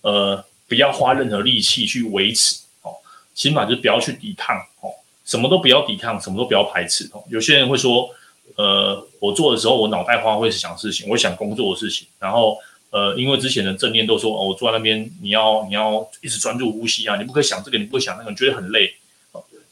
[0.00, 2.90] 呃，不要花任何力气去维持哦。
[3.32, 4.90] 心法就是不要去抵抗哦，
[5.24, 7.22] 什么都不要抵抗，什么都不要排斥哦。
[7.28, 8.10] 有些人会说，
[8.56, 12.58] 呃，我做的时候，我脑袋花会想事情，我想工作的事情，然后
[12.90, 18.92] 呃，因为之前的正念都说，哦，我坐在那边，你要你要一直专注呼吸啊，你不可以想这个，你不可以想那个，你觉得很累。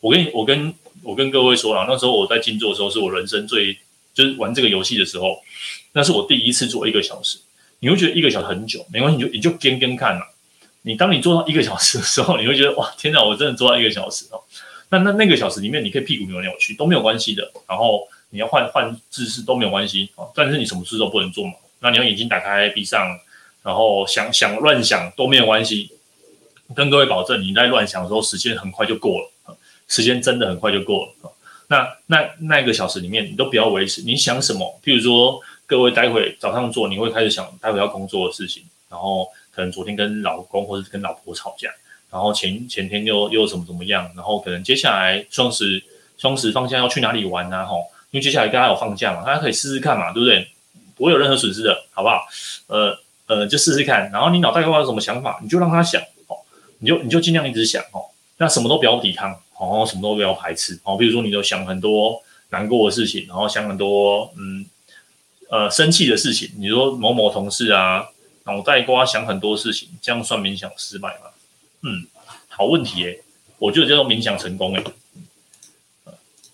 [0.01, 3.77] 我跟你，我跟我跟各位说了，那时候我在静坐的时候，是我人生最
[4.15, 5.43] 就是玩这个游戏的时候，
[5.93, 7.39] 那是我第一次做一个小时。
[7.81, 10.23] 你会觉得一个小时很久，没关系，你就你就跟跟看嘛。
[10.83, 14.41] 你当你做到一个小时的时候， 你会觉得哇，天哪，我真的做到一个小时哦。
[14.91, 17.51] 那那那个小时里面，你可以屁股扭来扭去都没有关系的。
[17.69, 20.31] 然后你要换换姿势都没有关系哦。
[20.35, 21.53] 但是你什么事都不能做嘛。
[21.81, 23.07] 那你要眼睛打开闭上，
[23.63, 25.91] 然后想想乱想都没有关系。
[26.75, 29.57] 跟各位保证，你在乱想的时候，时间很快就过了，
[29.89, 31.33] 时间真的很快就过了。
[31.69, 34.81] 那那那一个小时里面，你都不要维持，你想什么？
[34.83, 35.41] 譬如说。
[35.69, 41.69] 各位，待会早上做，你会开始想待会要工作的事情，然后可能昨天跟老公或者跟老婆吵架，
[42.11, 45.85] 然后前前天又又怎么怎么样，然后可能接下来双十
[46.17, 47.67] 双十放假要去哪里玩啊？
[47.67, 50.49] 吼，因为接下来大家有放假嘛，大家可以试试看嘛，对不对？
[50.97, 52.27] 不会有任何损失的，好不好？
[52.69, 56.39] 呃呃，就试试看，然后你脑袋瓜有什么想法，你就让他想，哦，
[56.79, 64.65] 你就你就尽量一直想，哦，那什么都不要抵抗，哦，什么都不要排斥，哦，比如说你都想很多难过的事情，然后想很多，嗯。
[65.49, 68.07] 呃，生气的事情，你说某某同事啊，
[68.45, 71.31] 脑袋瓜想很多事情，这样算冥想失败吗？
[71.83, 72.07] 嗯，
[72.49, 73.23] 好问题诶，
[73.59, 74.85] 我觉得叫做冥想成功诶。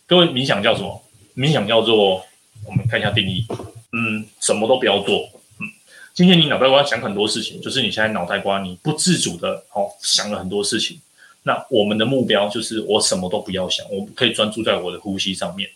[0.07, 1.03] 各位，冥想叫什么？
[1.37, 2.25] 冥想叫做，
[2.67, 3.47] 我们看一下定义。
[3.93, 5.29] 嗯，什么都不要做。
[5.59, 5.67] 嗯，
[6.13, 11.01] 今天你脑袋瓜想很多事情，就是你现在脑袋瓜你不自主的哦想了很多事情。
[11.43, 15.69] 那我们的目标就是我什么都不要想，我可以专注在我的呼吸上面。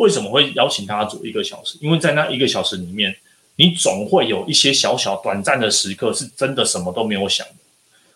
[0.00, 1.76] 为什么会邀请大家做一个小时？
[1.80, 3.14] 因为在那一个小时里面，
[3.56, 7.54] 你总会有一些小小短暂的时刻，是真的什么都没有想的。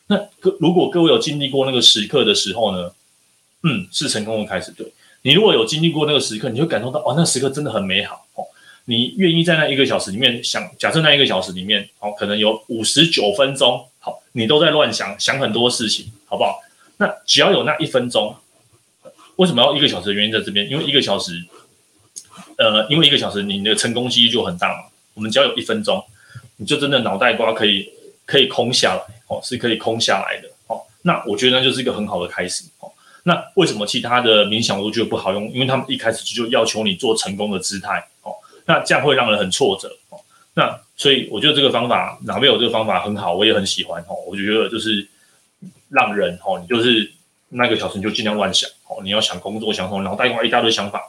[0.07, 2.90] 那各如果各位有经历过那个时刻的时候呢？
[3.66, 4.73] 嗯，是成功的开始。
[4.73, 4.87] 对，
[5.23, 8.44] 你如果有经历过那个时刻，你会感受到哦，那时刻真的很美好哦。
[8.87, 16.61] 你愿意在那一个小时里面想，假设那一个小时里面，哦，可能有五十九分钟，好，你都在乱想，想很多事情，好不好？
[16.97, 18.35] 那只要有那一分钟，
[19.37, 20.68] 为什么要一个小时原因在这边？
[20.70, 21.42] 因为一个小时。
[22.59, 24.85] 呃，因为一个小时，你的成功几率就很大嘛。
[25.14, 26.05] 我们只要有一分钟，
[26.57, 27.88] 你就真的脑袋瓜可以
[28.27, 30.83] 可以空下来哦，是可以空下来的哦。
[31.03, 32.90] 那我觉得那就是一个很好的开始哦。
[33.23, 35.51] 那为什么其他的冥想我都觉得不好用？
[35.53, 38.35] 因为他们一开始就要求你做成功的姿态哦，
[38.66, 40.18] 那这样会让人很挫折哦。
[40.55, 44.14] 那所以我觉得这个方法，哪边有这个方法很好，我也很喜欢哦。
[44.27, 45.07] 我就觉得就是
[45.88, 47.12] 让人哦，你就是
[47.49, 51.01] 那个小时你就尽量乱想哦，你要想工作，想什么，脑袋瓜一大堆想法。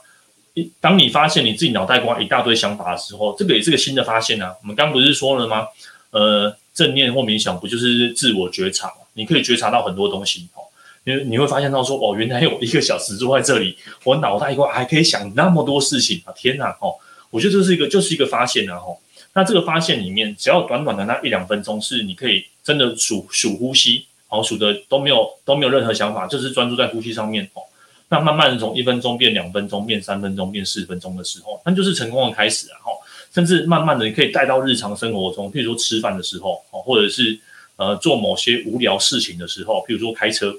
[0.79, 4.55] 当你发现你自己脑袋瓜一大堆想法的时候，这个也是个新的发现啊。
[4.61, 5.67] 我们刚不是说了吗？
[6.11, 8.91] 呃，正念或冥想不就是自我觉察？
[9.13, 10.63] 你可以觉察到很多东西哦。
[11.03, 16.33] 因为你会发现到说，哦，原来有一个小时坐在这里，我脑袋瓜还可以想那么多事情啊！
[16.35, 16.95] 天哪，哦，
[17.29, 18.79] 我觉得这是一个就是一个发现啊。
[18.79, 18.99] 吼，
[19.33, 27.61] 那这个发现里面，只要短短的那一两分钟，是你可以真的数数呼吸，好数的都没有都没有任何想法，就是专注在呼吸上面哦。
[28.07, 32.77] 那慢慢的从一分钟变两分钟，变三分钟，变四分钟的时候，那就是成功的开始啊！
[32.83, 32.91] 哈，
[33.33, 37.37] 甚至慢慢的你可以带到日常生活中，譬如说吃饭的时候，哦，或者是
[37.77, 40.55] 呃做某些无聊事情的时候，譬如说开车，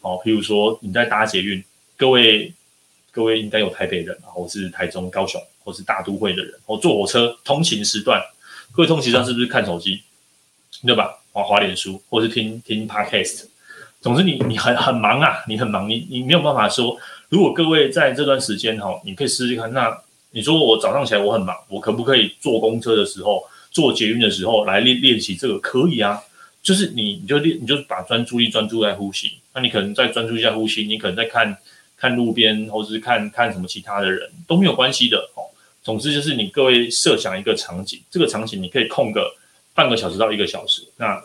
[0.00, 1.62] 哦，譬如说你在搭捷运，
[1.96, 2.52] 各位
[3.12, 8.20] 各位应该有台北人，或是台中、高雄，或是大都会的人，哦，坐火车通勤时段，
[8.72, 10.00] 各位通勤上是不是看手机，
[10.86, 11.18] 对吧？
[11.32, 13.44] 滑滑脸书，或是听听 Podcast。
[14.06, 16.96] 总之你，你很很忙啊，你很忙，你你没有办法说，
[17.28, 19.72] 如果各位在这段时间哈，你可以试试看。
[19.72, 20.00] 那
[20.30, 23.42] 你说我早上起来我很忙，我可不可以坐公车的时候、
[23.72, 25.58] 坐捷运的时候来练练习这个？
[25.58, 26.22] 可以啊，
[26.62, 31.58] 就是你你就练你就把专注力专注在呼吸，那你可能再专注一下呼吸，你可能在看
[31.96, 35.50] 看路边或者是看看什么其他的人都没有关系的哦。
[35.82, 39.34] 总之就是你各位设想一个场景，这个场景你可以空个
[39.74, 41.20] 半个小时到一个小时，那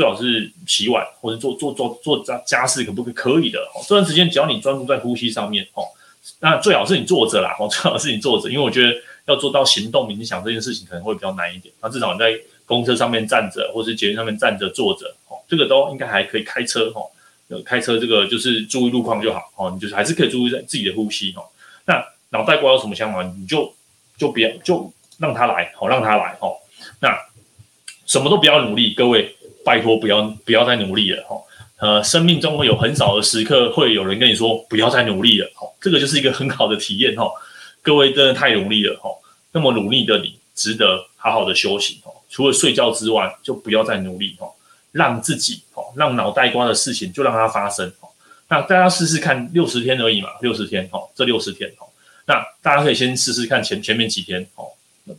[0.00, 3.84] 最好是洗碗或者做做做做家家事，可不可可以的哦？
[3.86, 5.84] 这段时间只要你专注在呼吸上面哦，
[6.40, 8.94] 那最好是你坐着啦哦，最好是你坐着，因为我觉得
[9.26, 12.32] 要做到行动冥想这件事情可能会比较难一点，那至少你在
[12.64, 17.04] 公车上面站着，或是捷运上面站着坐着哦，这个都应该还可以开车哦。
[17.66, 21.44] 开车这个就是注意路况就好哦，你就是还是可以注意在自己的呼吸哦。
[21.84, 23.74] 那脑袋瓜有什么想法，你就
[24.16, 26.56] 就别就让他来哦，让他来哦。
[27.00, 27.14] 那
[28.06, 31.42] 什么都不要努力，各位拜托不要不要再努力了哦。
[31.78, 37.30] 呃，生命中会有很少的时刻会有人跟你说不要再努力了哦，这个就是一个很好的体验哦。
[37.82, 39.16] 各位真的太努力了哦，
[39.52, 42.12] 那么努力的你值得好好的休息哦。
[42.28, 44.52] 除了睡觉之外，就不要再努力哦。
[44.92, 48.08] 让自己哦，让脑袋瓜的事情就让它发生哦。
[48.48, 51.86] 那大家试试看，六十天而已嘛，六十天哦，这六十天哦。
[52.26, 54.64] 那大家可以先试试看前前面几天哦，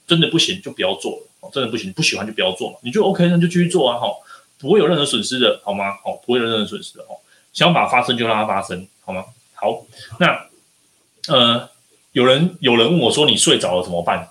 [0.05, 2.77] 真的不行就不要做了，真的不行不喜欢就不要做嘛。
[2.83, 4.13] 你就 OK，那就继续做啊哈，
[4.61, 5.95] 不会有任何损失的好吗？
[6.05, 7.17] 哦，不会有任何损失的哦。
[7.51, 9.25] 想法发生就让它发生好吗？
[9.53, 9.85] 好，
[10.19, 10.47] 那
[11.27, 11.69] 呃，
[12.13, 14.29] 有人有人问我说，你睡着了怎么办？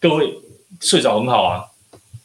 [0.00, 0.34] 各位
[0.80, 1.64] 睡着很好啊。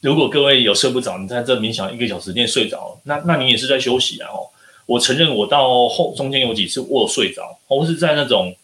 [0.00, 4.30] 如果各位有睡不着，你在这冥想一个小时内睡着，那那你也是在休息啊！
[4.32, 4.48] 哦，
[4.86, 8.56] 我承认我到后中间有几次我有睡着，或是在那种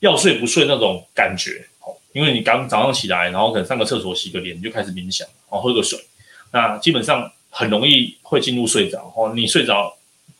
[0.00, 5.96] 要睡不睡那种感觉哦，因为你刚早上起来，然后可能上个厕所、洗个脸，就开始冥想，然后喝个水，
[6.50, 9.32] 那基本上很容易会进入睡着哦。
[9.34, 9.96] 你睡着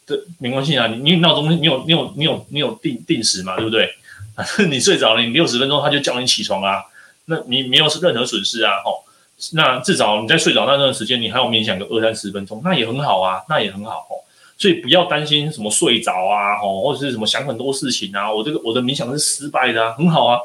[0.07, 3.91] 的没关系啊，你你闹钟你有你有你有你有定定时嘛，对不对？
[4.69, 6.85] 你睡着了，你六十分钟他就叫你起床啊，
[7.25, 9.05] 那你没有任何损失啊，吼。
[9.53, 14.19] 那至少你在睡着那段时间，你还要冥想个二三十分钟，那也很好啊，那也很好哦。
[14.59, 18.33] 所以不要担心什么睡着啊，哦，或者是什么想很多事情啊。
[18.33, 20.41] 我这个我的冥想是失败的啊，很好啊，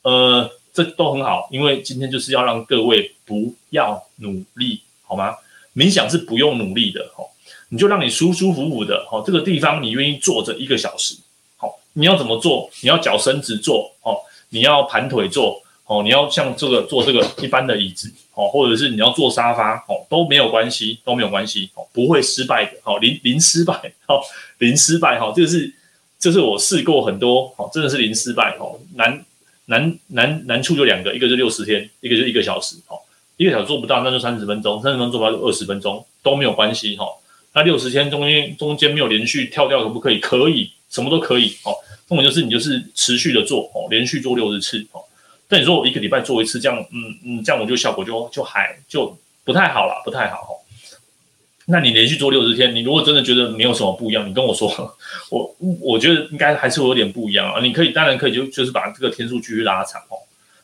[0.00, 5.34] 呃，这都很好，因为今天就是要让各位不要努力，好吗？
[5.74, 7.28] 冥想是不用努力的，哦，
[7.68, 11.16] 你就让你舒舒服服的，哦，这个地方你愿意坐着一个小时，
[11.56, 12.70] 好，你要怎么做？
[12.82, 14.16] 你要脚伸直坐，哦，
[14.50, 15.62] 你要盘腿坐。
[15.84, 23.74] 哦，你要像这个坐这个一般的椅子，哦，或者是你要坐沙发，哦，都没有关系，都没有关系，哦，不会失败的，哦，零零失败，
[24.06, 24.22] 哦，
[24.58, 25.74] 零失败，哈，这个是，
[26.20, 29.22] 这是我试过很多，哦，真的是零失败，哦，难
[29.66, 32.96] 难难难处就两个，一个是六十天，一个就一个小时，哦，
[33.36, 37.06] 一个小时做不到，那就三十分钟，三十分钟做不到就二十分钟，都没有关系，哈，
[37.54, 40.18] 那六十天中间中间没有连续跳掉可不可以？
[40.18, 41.74] 可以，什么都可以，哦，
[42.08, 45.00] 重点就是你就是持续的做，哦，连续做六十次，哦。
[45.48, 50.60] 那你说我一个礼拜做一次，这样，嗯嗯，这样我就效果就就还就不太好了，不太好。
[51.66, 54.96] 那你连续做六十天，你如果真的觉得没有什么不一样，你跟我说，
[55.30, 57.60] 我我觉得应该还是会有点不一样啊。
[57.62, 60.16] 你可以，当然可以，就就是把这个天数继续拉长哦。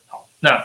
[0.07, 0.61] 好，那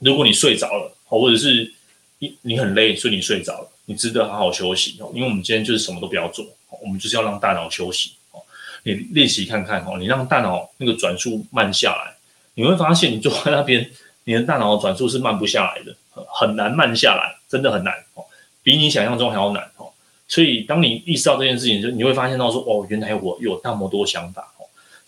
[0.00, 1.72] 如果你睡着了，或者是
[2.18, 5.10] 你你很累，所以你睡着了，你值得好好休息哦。
[5.14, 6.44] 因为我们今天就是什么都不要做，
[6.82, 8.40] 我们就是要让大脑休息哦。
[8.82, 12.16] 你练习看看哦，你让大脑那个转速慢下来。
[12.54, 13.90] 你会发现，你坐在那边，
[14.24, 15.94] 你的大脑转速是慢不下来的，
[16.26, 18.24] 很难慢下来，真的很难哦，
[18.62, 19.88] 比你想象中还要难哦。
[20.28, 24.49] 所以，当你意识到这件事情，就你会发现到说，哦，原来我有那么多想法。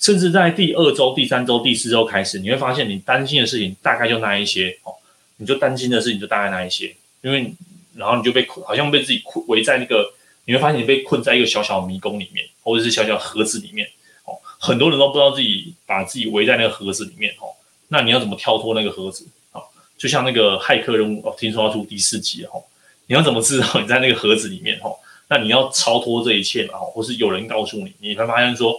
[0.03, 4.93] 甚至在第二周、第三周、第四周开始，你会发现你担心的事情大概就那一些哦，
[5.37, 7.55] 你就担心的事情就大概那一些，因为
[7.95, 10.13] 然后你就被困，好像被自己困围在那个，
[10.47, 13.87] 你会发现你被困在一个小小迷宫里面，或者是小小盒子里面
[14.25, 14.35] 哦。
[14.59, 17.55] 很多人都不知道自己把自己围在那个盒子里面哦，
[17.87, 19.63] 那你要怎么跳脱那个盒子啊？
[19.97, 22.65] 就像那个骇客任务哦，听说要出第四集哦，
[23.07, 24.97] 你要怎么知道你在那个盒子里面哦？
[25.29, 28.79] 那你要超脱这一切嘛，或是有人告诉你，你会发现说，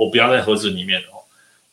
[0.00, 1.20] 我不要在盒子里面哦。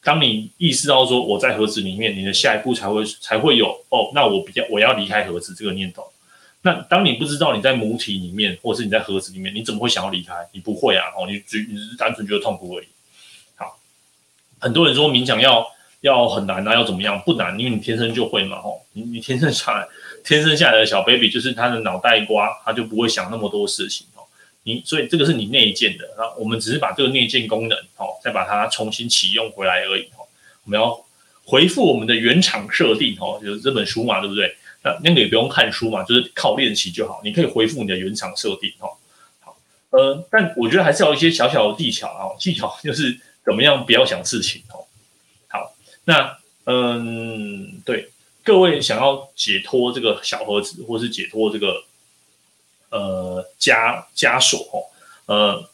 [0.04, 6.04] 当你意识到说我在盒子里面，你的下一步才会才会有哦，那我比较我要离开盒子这个念头。
[6.64, 10.34] 那当你不知道你在母体里面，或是你在盒子里面，你怎么会想要离开？
[10.52, 12.88] 你不会啊哦，你只你是单纯觉得痛苦而已。
[13.56, 13.80] 好
[14.60, 15.66] 很多人说冥想要
[16.02, 17.22] 要很难啊，要怎么样？
[17.26, 19.88] 不难，因为你天生就会嘛，吼，你你天生下来，
[20.26, 24.06] 天生下来的小 baby 就是他的脑袋瓜，他就不会想那么多事情，
[24.68, 30.28] 你所以这个是你内建的，那我们只是把这个内建功能，哦，再把它重新启用回来而已，哦，
[30.66, 31.04] 我们要
[31.46, 34.54] 回复我们的原厂设定，哦，就是这本书嘛，对不对？
[34.84, 38.92] 那那个也不用看书嘛，就是靠练习就好，你可以回复你的原厂设定，哦，
[39.40, 39.58] 好，
[39.92, 43.20] 呃，但我觉得还是要一些小小的技巧啊，技巧 就是。
[43.48, 43.86] 怎么样？
[43.86, 44.84] 不要想事情哦。
[45.48, 48.10] 好，那嗯，对，
[48.44, 51.86] 各位想要解脱这个小盒子，或是解脱这个
[52.90, 54.80] 呃枷枷锁哦，
[55.26, 55.70] 呃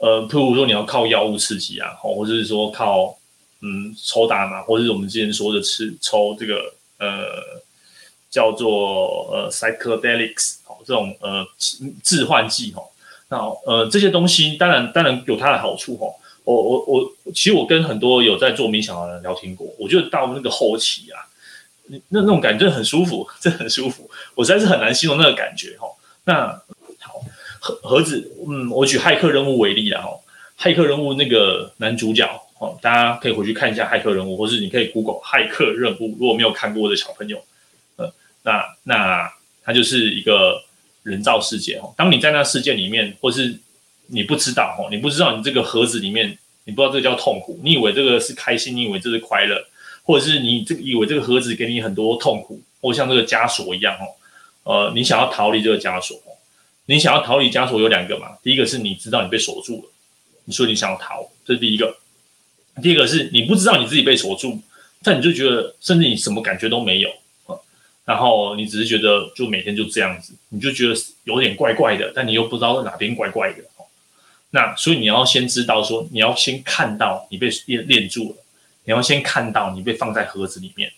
[0.00, 3.16] 呃，譬如说你要靠药物刺激啊，或者是说靠
[3.60, 7.62] 嗯抽大麻，或者是我们之前说的吃抽这个呃
[8.30, 11.46] 叫做呃 psychedelics 哦这种呃
[12.02, 12.82] 致幻剂哦，
[13.28, 16.14] 那呃这些东西当然当然有它的好处哦。
[16.44, 21.24] 我我我其实我跟很多有在做冥想的人聊天过，我觉得到那个后期啊。
[21.86, 24.10] 那那种感觉很舒服，真的很舒服。
[24.34, 25.86] 我实在是很难形容那个感觉哈。
[26.24, 26.46] 那
[27.00, 27.20] 好，
[27.60, 30.10] 盒盒子，嗯，我举骇客任务为例啦哈。
[30.58, 32.24] 骇客任务那个男主角
[32.58, 36.16] 哦，大家可以回去看一下骇客任务，或是你可以 Google 骇客任务。
[36.18, 37.44] 如果没有看过的小朋友，
[37.96, 38.12] 呃，
[38.42, 40.62] 那那它就是一个
[41.02, 41.92] 人造世界哦。
[41.96, 43.58] 当你在那世界里面，或是
[44.06, 49.62] 你不知道哦，你不知道你这个盒子里面，你不知道这个叫痛苦，你以为这个是开心，你以为这是快乐。
[50.06, 54.04] 或者是你这个以为这个盒子给你很多痛苦，或像这个枷锁一样哦，
[54.64, 56.18] 呃，你想要逃离这个枷锁，
[56.86, 59.90] 你想要逃离枷锁有两个嘛，第一个是你知道你被锁住了，
[60.44, 61.86] 你说你想要逃，这是第一个；
[62.82, 64.60] 第二个是你不知道你自己被锁住，
[65.02, 67.10] 但你就觉得甚至你什么感觉都没有
[67.46, 67.56] 啊，
[68.04, 70.94] 然后你只是觉得就每天就这样子，你就觉得
[71.24, 73.62] 有点怪怪的，但你又不知道哪边怪怪的，
[74.50, 78.36] 那所以你要先知道说，你要先看到你被链链住了。
[78.86, 80.92] 你要先看到你被放在盒子里面，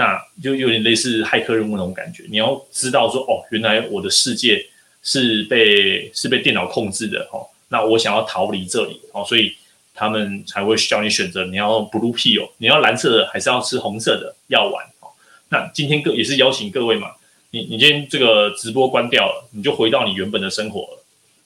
[0.00, 2.24] 那就有点类似骇客任务那种感觉。
[2.30, 4.64] 你要知道说，哦，原来我的世界
[5.02, 9.52] 是被是被电脑控制的，哦，那我想要逃离这里，哦，所以
[9.92, 15.12] 他们才会叫你选择你要 blue pill，你要蓝色的还是要吃红色的药丸，哦，
[15.50, 17.10] 那今天各也是邀请各位嘛，
[17.50, 20.88] 你你今天这个直播关掉了，你就回到你原本的生活，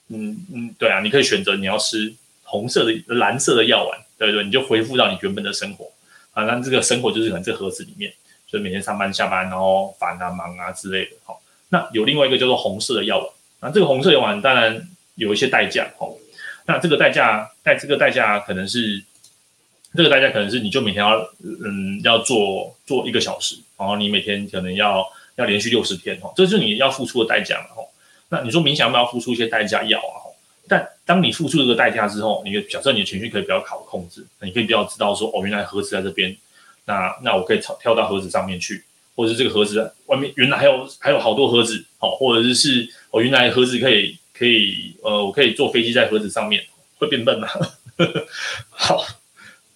[0.07, 3.99] 嗯嗯，对啊，你可以选择你要吃红色的蓝色的药丸。
[4.17, 5.91] 对对，你就恢复到你原本的生活
[6.31, 8.13] 啊，那这个生活就是可能这盒子里面，
[8.47, 11.11] 就是每天上班下班，然后烦啊忙啊之类的。
[11.23, 13.27] 好，那有另外一个叫做红色的药丸，
[13.61, 15.87] 那这个红色药丸当然有一些代价。
[15.97, 16.13] 好，
[16.65, 19.03] 那这个代价，代这个代价可能是，
[19.93, 27.67] 这个代价可能是你就每天要嗯要做做一个小时，然后你每天可能要要连续六十天哦，这就是你要付出的代价嘛。
[27.77, 27.87] 哦，
[28.29, 29.83] 那你说冥想要不要付出一些代价？
[29.83, 30.21] 要啊。
[30.67, 36.35] 但当你付出这个代价之后，你假设你的情绪可以比较好控制，你可以比较知道说，哦，原来盒子在这边，
[36.85, 38.83] 那那我可以跳跳到盒子上面去，
[39.15, 46.65] 或者是这个盒子外面原来还有还有好多盒子，好、哦，或者是是哦，原来盒子可以可以呃，我可以坐飞机在盒子上面，
[46.97, 47.47] 会变笨吗？
[48.69, 49.05] 好，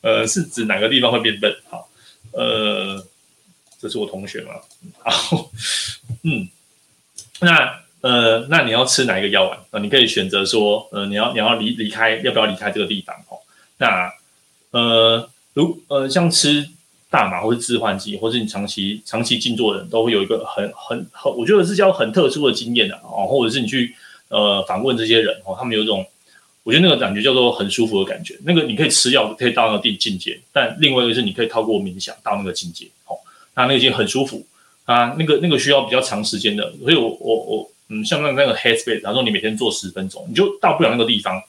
[0.02, 1.56] 呃，是指哪个地方会变笨？
[1.70, 1.90] 好，
[2.32, 3.06] 呃，
[3.80, 4.54] 这是我同学嘛，
[5.04, 5.50] 好，
[6.24, 6.48] 嗯，
[7.42, 7.80] 那。
[8.02, 9.60] 呃，那你要吃哪一个药丸？
[9.72, 13.14] 呃，你可以选择说，呃，你要你要离离开，要不要离开这个地方？
[13.28, 13.38] 哦，
[13.78, 14.10] 那
[14.72, 16.66] 呃，如呃，像吃
[17.10, 23.96] 大麻或是致幻剂，或是你长期长期静坐的人，都会有一个很很很，我觉得是叫很特殊的经验的哦，或者是你去
[24.30, 26.06] 呃访问这些人哦，他们有一种，
[26.64, 28.38] 我觉得那个感觉叫做很舒服的感觉。
[28.44, 33.18] 那个你可以吃药可以到那个地境界，但另外一个是你可以透过冥想到那个境界，哦，
[33.56, 34.46] 那那个已经很舒服
[34.86, 37.72] 啊，那个那个需要比较长时间的，所以我我我。
[37.92, 41.42] 嗯，像那那个 headspace，然后说你每天做十分钟，你就到不了那个地方。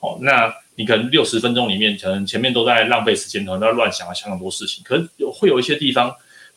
[0.00, 4.84] 哦，那你可能六十分钟里面，可能前面都在浪费时间，可能在乱想啊，想很多事情。
[4.84, 6.14] 可是有会有一些地方，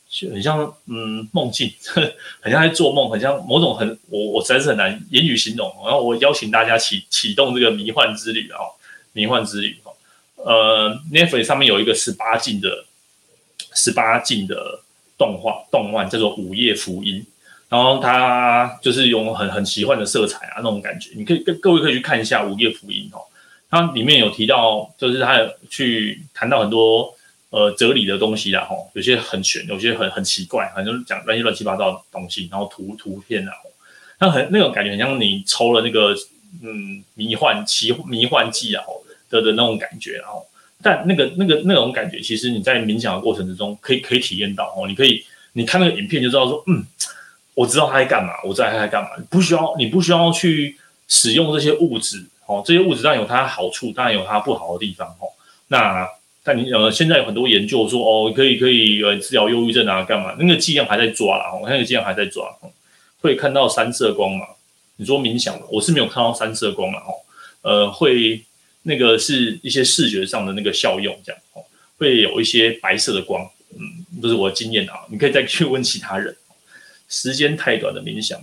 [0.10, 1.72] 就很像嗯梦境，
[2.42, 5.68] 很像在做梦，很像某种很我我实在是很难言语形容。
[5.84, 8.60] 然后我邀请大家启启动这个迷幻之旅啊，
[9.14, 9.78] 迷幻之旅。
[10.36, 12.86] 呃，Netflix 上面有一个十八禁的
[13.74, 14.82] 十八禁的
[15.18, 17.22] 动画动漫，叫做《午夜福音》。
[17.70, 23.22] 然后它就是用很很奇幻的色彩啊，那种感觉，你可以跟各位可以去看一下《午夜福音》哦。
[23.70, 27.14] 它里面有提到，就是他有去谈到很多
[27.52, 33.52] 呃哲理的东西啦，吼，有些很玄，有些很很奇怪，反正讲那些乱七八糟的东西，然后图图片啊，
[34.20, 36.16] 那很那种感觉很像你抽了那个
[36.64, 38.84] 嗯迷幻奇迷幻剂啊
[39.30, 40.46] 的的那种感觉，然后
[40.82, 46.86] 但那个那个那种感觉，其实你在冥想的过程之中可以可以体验到哦，你可以你看那个影片就知道说嗯。
[47.56, 49.10] 我知道他在干嘛，我知道他在干嘛。
[49.30, 50.78] 不需要，你不需要去
[51.10, 55.30] 使用这些物质，哦，这些物质当然有它好处，当然有它不好的地方，哦。
[55.68, 56.10] 那
[56.44, 60.36] 但你呃，现在有很多研究说，哦，可以可以呃治疗忧郁症啊，干嘛？
[60.40, 62.72] 那个剂量还在抓啦，哦，那个剂量还在抓，哦，
[63.22, 64.48] 会看到三色光嘛？
[64.96, 67.14] 你说冥想，我是没有看到三色光嘛，哦，
[67.62, 68.44] 呃，会
[68.82, 71.62] 那个是一些视觉上的那个效用，这样，哦，
[72.00, 73.48] 会有一些白色的光，
[73.78, 76.36] 嗯，这是我的经验啊，你可以再去问其他人。
[77.12, 78.40] 时间太短的冥想，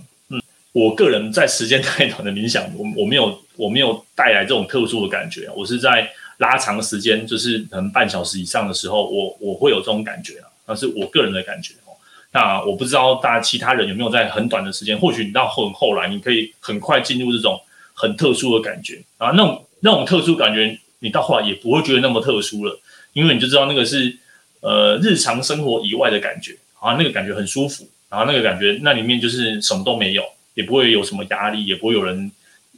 [0.77, 6.07] 我个人在时间太短的冥想， 我我没有我没有带来这种特殊的感觉，我是在
[6.37, 11.97] 拉长时间，就是可能半小时以上的时候，我我会有这种感觉啊，那是我个人的感觉哦。
[12.31, 17.59] 那我不知道大家其他人有没有在很短的时间，或许你到后后来，你可以很快进入这种
[17.95, 22.79] 很特殊的感觉啊，那种那种特殊感觉，你到后来也不会觉得那么特殊了，
[23.13, 24.15] 因为你就知道那个是
[24.61, 30.23] 呃日常生活以外的感觉啊，那个感觉很舒服，然后那个感觉那里面就是什么都没有，
[30.57, 32.31] 也不会有什么压力，也不会有人，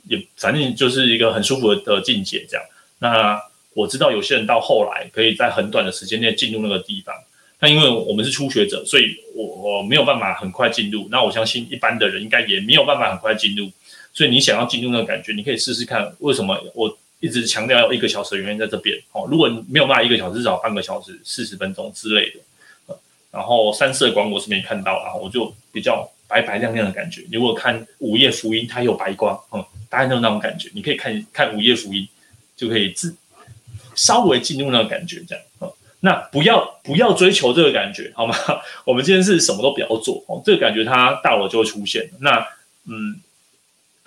[0.09, 2.65] 也反正就是一个很舒服的境界这样。
[2.99, 3.41] 那
[3.73, 7.15] 我知道有些人到后来可以在很短的时间内进入那个地方。
[7.61, 11.07] 那因为我们是初学者，所以我我没有办法很快进入。
[11.09, 13.71] 那我相信一般的人应该也没有办法很快进入。
[14.13, 16.13] 所以你想要进入那个感觉，你可以试试看。
[16.19, 19.25] 为什么我一直强调要一个小时的原因在这边哦？
[19.29, 22.39] 如果你没有办法一个小时，至少半个小时、四十分钟之类的。
[23.31, 27.25] 然后三色光我是没看到啊，我就比较白白亮亮的感觉。
[27.31, 30.69] 如果看午夜福音，它有白光，嗯，大概就那种感觉。
[30.73, 32.07] 你可以看看午夜福音，
[32.55, 33.13] 就可以自
[33.95, 35.69] 稍微进入那个感觉，这样，嗯。
[36.01, 38.33] 那不要不要追求这个感觉，好吗？
[38.85, 42.09] 我们今天是什么都不要做哦，这个感觉它到了就会出现。
[42.21, 42.39] 那
[42.85, 43.19] 嗯，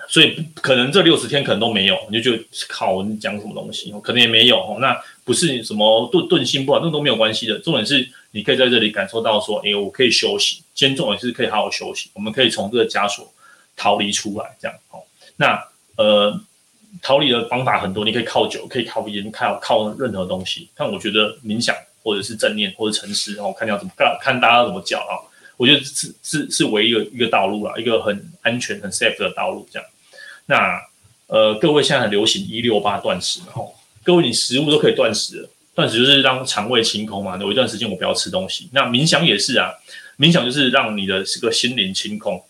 [0.09, 3.93] 所以可能这六十天可能都没有，你就觉得靠，你讲什么东西？
[4.03, 4.79] 可能也没有哦。
[4.81, 7.59] 那不是什么顿顿心不好，那都没有关系的。
[7.59, 10.63] 重点是你可以在这里感受到说，哎，我可以休息。
[10.75, 13.33] 肩重点是可以好好休息，我们可以从这个枷锁
[13.77, 15.01] 逃离出来，这样哦。
[15.37, 15.65] 那
[15.97, 16.41] 呃。
[17.01, 20.69] 逃离的方法很多，你可以靠酒，可以靠烟，靠靠任何东西。
[20.75, 25.17] 但我觉得冥想，或者是正念，或者沉思，然后看你要怎么干，看大家怎么叫啊。
[25.57, 29.67] 我觉得是是是唯一的一个道路啦，一个很安全、很 safe 的道路。
[29.73, 29.89] 这样，
[30.45, 30.79] 那
[31.29, 33.75] 呃，各位现在很流行一六八断食，然后
[34.05, 37.37] 各位你食物都可以断食了，断食就是让肠胃清空嘛。
[37.39, 38.69] 有一段时间我不要吃东西。
[38.73, 39.73] 那冥想也是啊，
[40.19, 42.43] 冥想就是让你的这个心灵清空，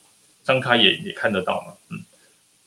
[0.44, 2.04] 张开眼也看得到嘛，嗯。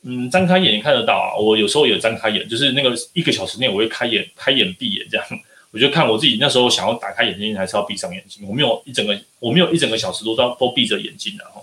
[0.07, 1.33] 嗯，张开眼也看得到啊。
[1.35, 5.25] 我有时候也张开眼，就是那个一个小时内我会开眼、开眼、闭眼这样。
[5.71, 8.47] 我就看我自己那时候想要打开眼睛，还是要闭上眼睛。
[8.47, 11.59] 我没有一整个，我没有一整个小时都都都闭着眼睛的哈。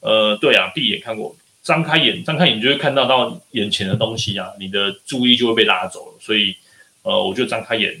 [0.00, 6.18] 呃，对啊，闭眼看过，张开眼，张开眼就会看到到眼前的东西啊，你的注意就会被拉走了。
[6.18, 6.56] 所以，
[7.02, 7.94] 呃，我就张开眼，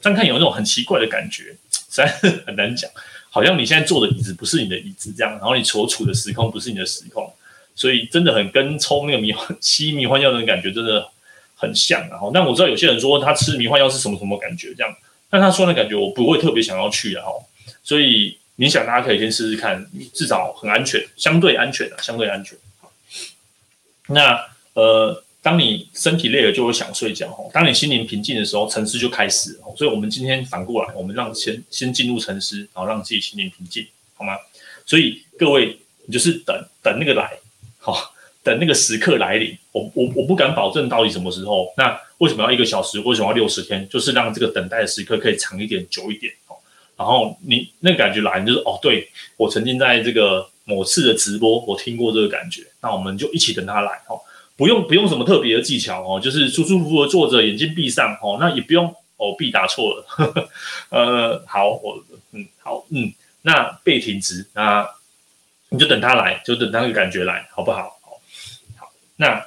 [0.00, 2.90] 张开眼有那种很奇怪的感觉， 实在是很难讲，
[3.30, 7.32] 好像你现在坐的椅子不是你的椅子这样，然后你所处的时空不是你的时空。
[7.78, 11.06] 所以真的很跟抽那个迷幻吸迷幻药的感觉真的
[11.54, 14.96] 很像，然后但我知道有些人说他吃迷幻药是什么什么感觉这样，
[15.28, 17.44] 但他说的感觉我不会特别想要去，然后
[17.84, 22.56] 所以冥想大家可以先试试看，至少很安全，相对安全的，相对安全。
[24.06, 24.40] 那
[24.72, 29.58] 呃，当你身体累了就会想睡觉，当你心灵平静的时候，沉思就开始了。
[29.76, 34.36] 所以我们今天反过来，我们让先先进入沉思，然后让自己心灵平静，好吗？
[34.84, 37.30] 所以各位，你就是等等那个来。
[37.78, 41.72] 好，等那个时刻来临，我我我不敢保证到底什么时候。
[41.76, 42.98] 那为什么要一个小时？
[42.98, 43.88] 为什么要六十天？
[43.88, 46.32] 就是让这个等待的时刻可以长一点、久一点。
[46.48, 46.56] 哦，
[46.96, 52.62] 然后你那个感觉来，就是哦，对，我曾经在这个某次的直播，我听过这个感觉。
[52.82, 53.92] 那我们就一起等他来。
[54.08, 54.18] 哦，
[54.56, 58.16] 不用不用什么特别的技巧哦，就是舒舒服服的坐着，眼睛闭上。
[58.22, 58.86] 哦，那也不用
[59.16, 60.04] 哦，臂打错了。
[60.08, 60.48] 呵 呵
[60.90, 62.02] 呃，好，我
[62.32, 64.88] 嗯好嗯，那背挺直那。
[65.68, 67.98] 你就等他来，就等他那个感觉来，好不好？
[68.76, 69.44] 好，那，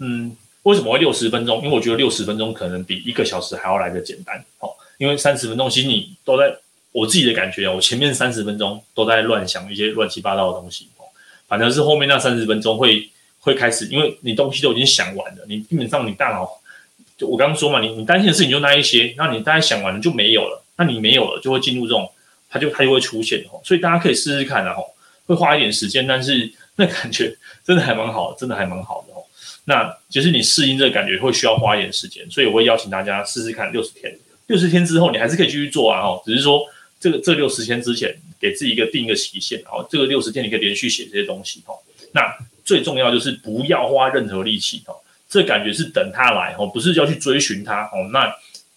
[0.00, 1.62] 嗯，为什么会六十分钟？
[1.62, 4.36] 因为我觉得六十分钟可能比一个小时还要来得简单。
[4.58, 6.54] 哦，因为三十分钟其实你都在，
[6.92, 10.88] 我自己的感觉啊，我前面三十分钟都在乱想一些乱七八糟的东西。
[10.98, 11.08] 哦，
[11.48, 13.08] 反正是后面那三十分钟会
[13.42, 16.48] 会开始，因为你东西都已经想完了，你基本上你大脑，
[17.18, 22.10] 就我刚刚说嘛，你你担心的事情就那一些，那你大概想完了就没有了，那你没有了就会进入这种，
[22.48, 23.44] 它就它就会出现。
[23.52, 24.86] 哦，所以大家可以试试看，然后。
[25.24, 27.32] 会花一点时间，但是 那感觉
[27.64, 29.22] 真的还蛮好，真的还蛮好的哦。
[29.66, 34.12] 那其实你适应这个感觉会需要花一点时间，所以我会邀请大家试试看六十天。
[34.48, 36.66] 六十天之后你还是可以继续做啊，哦，只是说
[36.98, 41.78] 这个这六十天之前给自己一个定一个期限，然后，这个六十天你可以连续写这些东西哦。
[42.12, 42.20] 那
[42.64, 44.94] 最重要就是不要花任何力气哦，
[45.28, 48.08] 这感觉是等他来哦，不是要去追寻他哦。
[48.12, 48.34] 那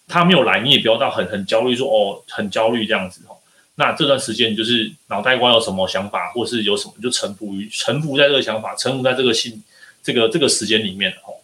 [0.08, 3.36] 他没有来，你也不要到很很焦虑说哦，很焦虑这样子哦。
[3.76, 9.62] 那这段时间，就是脑袋瓜有什么想法，或是有什么，就臣服于臣服在这个想法，臣服在这个心，
[10.02, 11.34] 这个这个时间里面哦。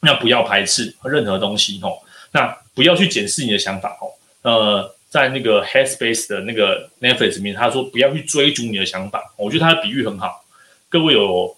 [0.00, 1.98] 那不要排斥任何东西哦。
[2.32, 4.12] 那不要去检视你的想法哦。
[4.42, 9.32] 呃，在那个 Headspace 的那个 Netflix 里面，他说不要去追逐你的想法。
[9.38, 10.44] 我觉得他的比喻很好。
[10.90, 11.56] 各位有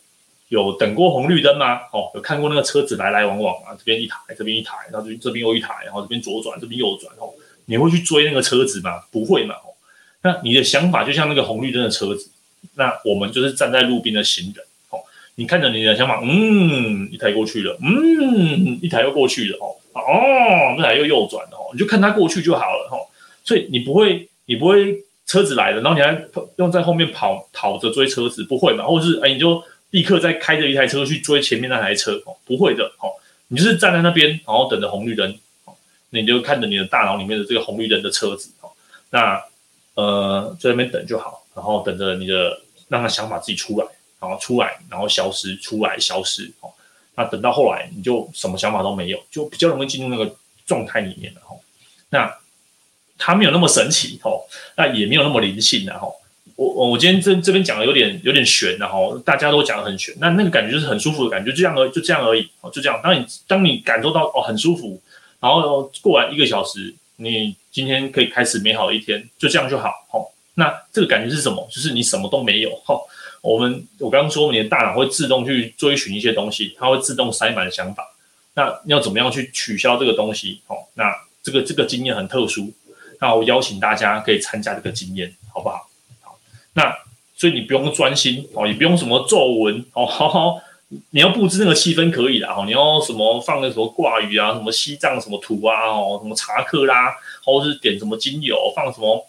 [0.49, 1.81] 有等过红绿灯吗？
[1.93, 3.75] 哦，有看过那个车子来来往往啊？
[3.79, 7.31] 这边一台，这边一台，然后这边这边又一台，然后这边左转，这边右转哦。
[7.67, 9.03] 你会去追那个车子吗？
[9.11, 9.55] 不会嘛。
[9.55, 9.73] 哦
[10.23, 12.29] 那你的想法就像那个红绿灯的车子，
[12.75, 14.99] 那我们就是站在路边的行人哦。
[15.37, 23.07] 你看着你的想法，嗯，一台过去了，嗯，一台又过去了哦，哦，那台又右转哦，你就看他过去就好了哦。
[23.45, 26.21] 所以你不会，你不会车子来了，然后你还
[26.57, 28.85] 用在后面跑跑着追车子，不会嘛？
[28.85, 33.15] 或者是哎，你就立刻再开着一台车去追前面那台车，哦，不会的，哦，
[33.49, 35.31] 你就是站在那边，然后等着红绿灯，
[35.65, 35.75] 哦，
[36.11, 38.71] 你就看着你的大脑里面的这个红绿灯的车子，哦，
[39.11, 39.43] 那
[39.95, 43.87] 呃在那边等就好，然后等着你的让他想法自己出来，
[44.21, 46.71] 然后出来，然后消失，出来消失，哦，
[47.15, 51.61] 那等到后来你就什么想法都没有，就比较容易进入那个状态里面了，哦，
[52.11, 52.37] 那。
[53.19, 54.45] 它没有那么神奇哦，
[54.77, 56.07] 那也没有那么灵性的哈。
[56.57, 62.99] 我我今天这这边讲的有点有点悬的哈，大家都讲的很悬，那那个感觉就是很舒服的感觉，就这样而就这样而已哦，就这样。
[63.03, 65.01] 当你当你感受到哦很舒服，
[65.39, 70.25] 然后过完一个小时，你今天可以开始美好的一天，就这样就好哦。
[70.55, 71.69] 那这个感觉是什么？
[71.71, 73.01] 就是你什么都没有哦。
[73.43, 78.03] 我们我刚刚说，你的大脑会自动去追寻一些东西，它会自动塞满想法。
[78.55, 80.63] 那要怎么样去取消这个东西？
[80.69, 82.73] 哦，那这个这个经验很特殊。
[83.21, 85.89] 那我邀请大家可以参加这个经验，好不好？
[86.77, 86.95] 那
[87.35, 90.61] 所以你不用专心哦，也不用什么咒文哦，好好，
[91.11, 99.27] 你要布置那个气氛可以的哦，你要什么放那什么挂语啊，什么西藏什么图啊，哦，什么查克拉，或者是点什么精油，放什么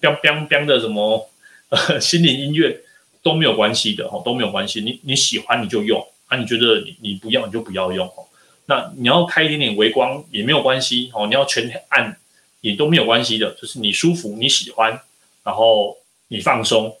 [0.00, 1.28] biang biang biang 的什么
[1.70, 2.80] 呃心灵音乐
[3.22, 8.24] 都没有关系的哦，都没有关系，你你喜欢你就用啊，你觉得你你不要你就不要用哦。
[8.66, 12.16] 那你要开一点点微光也没有关系哦，你要全暗。
[12.62, 15.00] 也都没有关系的，就是你舒服，你喜欢，
[15.44, 15.96] 然后
[16.28, 16.96] 你放松。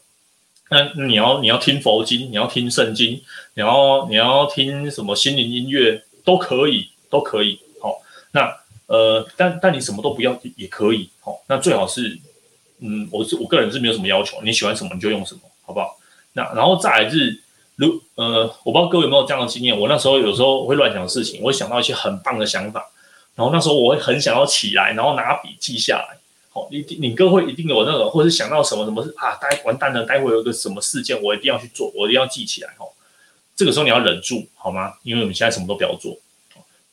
[0.68, 3.22] 那你要你要听佛经，你要听圣经，
[3.54, 7.60] 你要你要听什么心灵音乐都可以，都可以。
[7.80, 7.96] 好、哦，
[8.32, 8.56] 那
[8.86, 11.08] 呃，但但你什么都不要也可以。
[11.20, 12.18] 好、哦，那最好是，
[12.80, 15.96] 嗯，我是我个人是没有什么要求，你喜欢什么你就用什么，好不好？
[16.32, 17.40] 那然后再来是，
[17.76, 22.90] 如呃，我不知道各位有没有这样的经验，我那时候有时候会乱想事情，我会想到一些很棒的想法。
[23.36, 26.18] 然后那时候我会很想要起来，然后拿笔记下来。
[26.70, 32.70] 你你哥会一定有那个，或是想到什么什么啊，待完蛋了，待会有个什么事件，我一定要去做，我一定要记起来。
[32.78, 32.88] 哦，
[33.54, 34.94] 这个时候你要忍住，好吗？
[35.02, 36.16] 因为我们现在什么都不要做。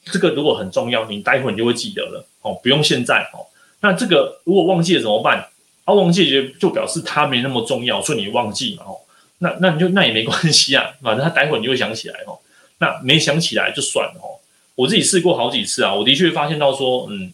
[0.05, 2.28] 这个如果很重要，你待会你就会记得了。
[2.41, 3.22] 哦，不用现在。
[3.34, 3.47] 哦，
[3.82, 5.47] 那这个如果忘记了怎么办？
[5.86, 8.84] 啊，忘记就就表示它没那么重要，所以你忘记嘛。
[8.86, 8.97] 哦，
[9.39, 12.20] 那那你就那也没关系啊，反正他待会你就会想起来。
[12.28, 12.39] 哦，
[12.80, 14.20] 那没想起来就算了。
[14.22, 14.39] 哦。
[14.76, 17.32] 我自己试过好几次啊，我的确发现到说，嗯，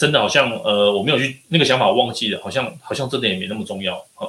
[0.00, 4.24] 真的好像呃，我没有去那个想法忘记了，好像好像真的也没那么重要啊。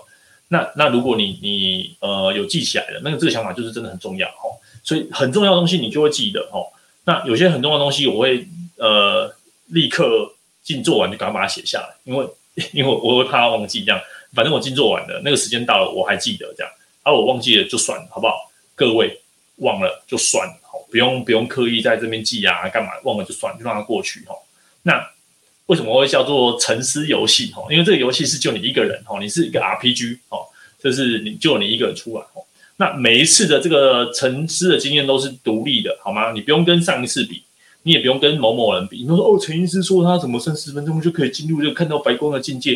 [0.49, 4.51] 那那如果你你呃有记起来了，那个这个想法就是真的很重要哦。
[4.83, 6.67] 所以很重要的东西你就会记得哦。
[7.05, 8.45] 那有些很重要的东西我会
[8.75, 9.33] 呃
[9.67, 12.27] 立刻静坐完就赶快把它写下来，因为
[12.73, 14.01] 因为我会怕忘记这样。
[14.33, 16.71] 反正我静坐完了，那个时间到了我还记得这样，
[17.03, 18.33] 而、啊、我忘记了就算了，好不好？
[18.75, 19.21] 各位
[19.57, 20.53] 忘了就算了。
[20.63, 24.35] 好不用不用刻意在这边记啊，干嘛忘了就算，就让它过去哈。
[24.83, 25.09] 那
[25.71, 27.63] 为什么会叫做沉思游戏哈？
[27.69, 30.43] 因为这个游戏是就你一个人哈，你是一个 RPG 哦，
[30.83, 32.41] 就是你就你一个人出来哈。
[32.75, 36.33] 那每一次的这个沉思的经验都是独立的，好吗？
[36.33, 37.43] 你不用跟上一次比，
[37.83, 38.97] 你也不用跟某某人比。
[38.97, 42.75] 你说哦，陈医师说他怎么剩十分钟就可以进入这个看到白光的境界，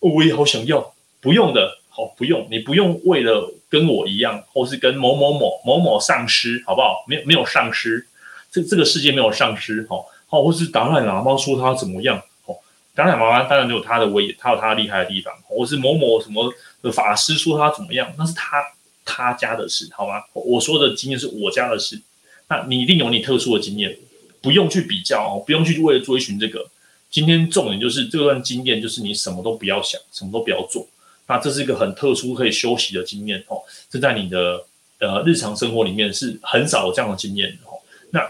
[0.00, 1.78] 哦，我也好想要，不用的。
[1.96, 7.04] 哦，不用，你不用为了跟我一样，或是跟某某某某某上师，好不好？
[7.08, 8.06] 没有没有上师，
[8.50, 12.56] 这这个世界没有上师，哦，好，或是达赖喇嘛说他怎么样，哦，
[12.94, 16.52] 达赖喇嘛当然有他的威，他有他厉害的地方，或是某某什么
[16.82, 18.62] 的法师说他怎么样，那是他
[19.04, 20.22] 他家的事，好吗？
[20.32, 22.00] 我说的经验是我家的事，
[22.48, 23.96] 那你一定有你特殊的经验，
[24.42, 26.66] 不用去比较哦，不用去为了追寻这个。
[27.08, 30.86] 今天重点就是这段经验，就是你什么都不要想，什么都不要做。
[31.28, 34.64] 那这是一个很特殊可以休息的经验哦，这在你的
[34.98, 37.78] 呃日常生活里面是很少有这样的经验哦。
[38.10, 38.28] 那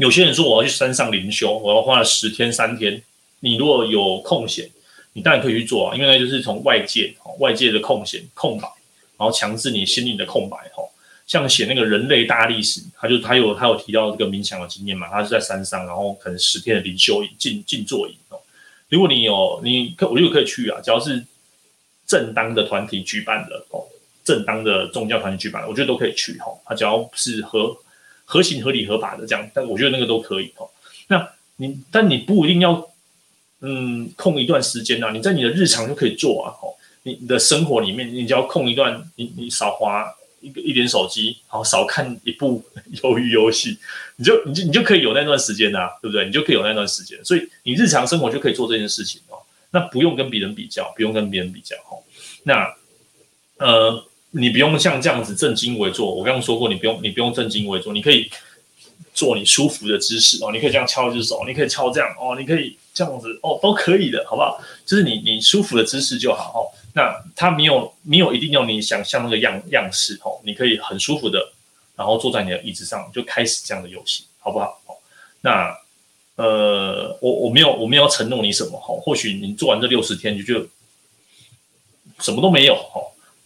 [0.00, 3.02] 有些人说我要去山上灵修，我要花了十天三天。
[3.40, 4.68] 你如果有空闲，
[5.12, 8.66] 你当然可以去做啊，因为那就是从外界哦外界的空闲空白，
[9.18, 10.88] 然后强制你心灵的空白哦。
[11.26, 18.40] 像写那个人类大历史，他就他有他有提到这个冥想的经验嘛，他是在山上，然后可能十天的灵修营静静坐营哦。
[18.88, 21.24] 如果你有你可我就可以去啊，只要是。
[22.06, 23.86] 正当的团体举办的哦，
[24.24, 26.46] 正当的宗教团体举办的，我觉得都可以去哈。
[26.64, 27.76] 他只要是合
[28.30, 30.64] 合情合理合法的这样，但我觉得那个都可以哈。
[31.08, 32.88] 那你但你不一定要
[33.60, 36.54] 嗯空一段时间啊，你在你的日常就可以做啊。
[36.62, 36.70] 哦，
[37.02, 40.06] 你的生活里面，你只要空一段，你你少花
[40.40, 42.62] 一个一点手机，然后少看一部
[43.02, 43.76] 鱿鱼游戏，
[44.16, 46.24] 你就你就你就可以有那段时间啊，对不对？
[46.24, 49.42] 你就可以有那段时间，所以你日常生活就可以做这件事情哦。
[49.72, 51.98] 那不用跟别人比较，不用跟别人比较哦。
[52.44, 52.74] 那
[53.58, 56.14] 呃，你不用像这样子正襟危坐。
[56.14, 58.30] 我刚刚说过，你不用你不用正襟危坐，你可以
[59.12, 60.50] 做你舒服的姿势哦。
[60.52, 62.36] 你可以这样敲一只手，你可以敲这样哦。
[62.38, 64.60] 你可以这样子哦，都可以的，好不好？
[64.86, 66.62] 就是你你舒服的姿势就好哦。
[66.94, 71.52] 那它没有没有一定要你想象那个样样式哦，你可以很舒服的，
[71.96, 74.80] 然后坐在你的椅子上就开始这样的游戏，好不好？
[75.42, 75.74] 那
[76.36, 80.66] 呃，我我没有我没有承诺你什么哈，或许你做完这六十天就觉得
[82.18, 83.00] 什么都没有哈，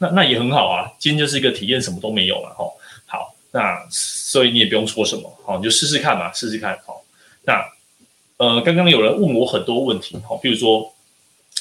[0.04, 0.90] 那那也很好啊。
[0.98, 2.64] 今天就是一个体验，什么都没有了哈。
[3.06, 7.02] 好，那所以你也不用说什么，好，你就试试看嘛，试试看好。
[7.44, 7.64] 那
[8.36, 10.90] 呃，刚刚有人问我很多问题哈，比如说。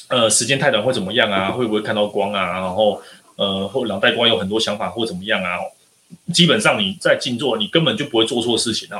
[0.10, 1.52] 呃，时间太短会怎么样啊？
[1.52, 2.60] 会不会看到光啊？
[2.60, 3.02] 然后，
[3.36, 5.58] 呃，或脑袋瓜有很多想法或怎么样啊？
[6.34, 9.00] 基本上你在静坐，你根本就不会做错事情啊。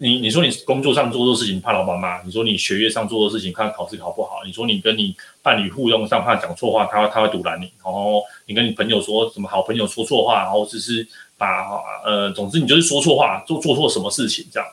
[0.00, 7.64] 你你说你工作上做错事情怕老板骂，你说你学业上做错事情怕考试考不好，你说你跟你伴侣互动上怕讲错话，他他会阻拦你。
[7.84, 11.64] 然后你跟你朋友说什么好朋友说错话，然后只是把
[12.04, 14.68] 呃，总之你就是说错话，做做错什么事情这样。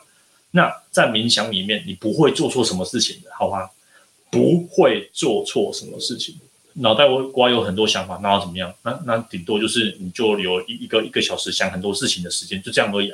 [0.52, 3.68] 那在冥想里面，你不会做错什么事情的，好吗？
[4.30, 6.36] 不会做错什么事情，
[6.74, 8.72] 脑袋瓜有很多想法，那要怎么样？
[8.82, 13.12] 那那顶多就是你就有一一个一个小时想很多事情的时间，就这样而已。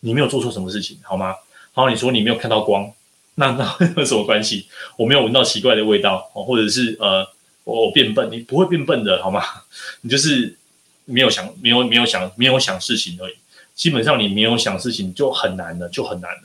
[0.00, 1.34] 你没有做错什么事情，好吗？
[1.72, 2.90] 好，你说你没有看到光，
[3.36, 4.66] 那 那有什么关系？
[4.96, 7.26] 我没有闻到奇怪的味道，或者是呃，
[7.64, 9.42] 我变笨，你不会变笨的，好吗？
[10.02, 10.56] 你就是
[11.04, 13.34] 没有想，没有没有想，没有想事情而已。
[13.74, 16.42] 基本上你没有想事情就很难了，就很难了。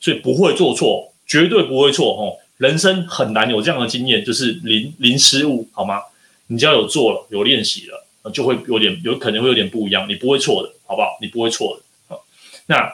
[0.00, 2.36] 所以不会做错，绝对不会错，哦。
[2.56, 6.00] 人生很难有这样的经验，就是零零失误，好吗？
[6.46, 11.18] 你只要有做了，有练习了，就会有点有可能会有点不一样，你不会错的，好不好？
[11.20, 11.82] 你不会错的。
[12.70, 12.86] 那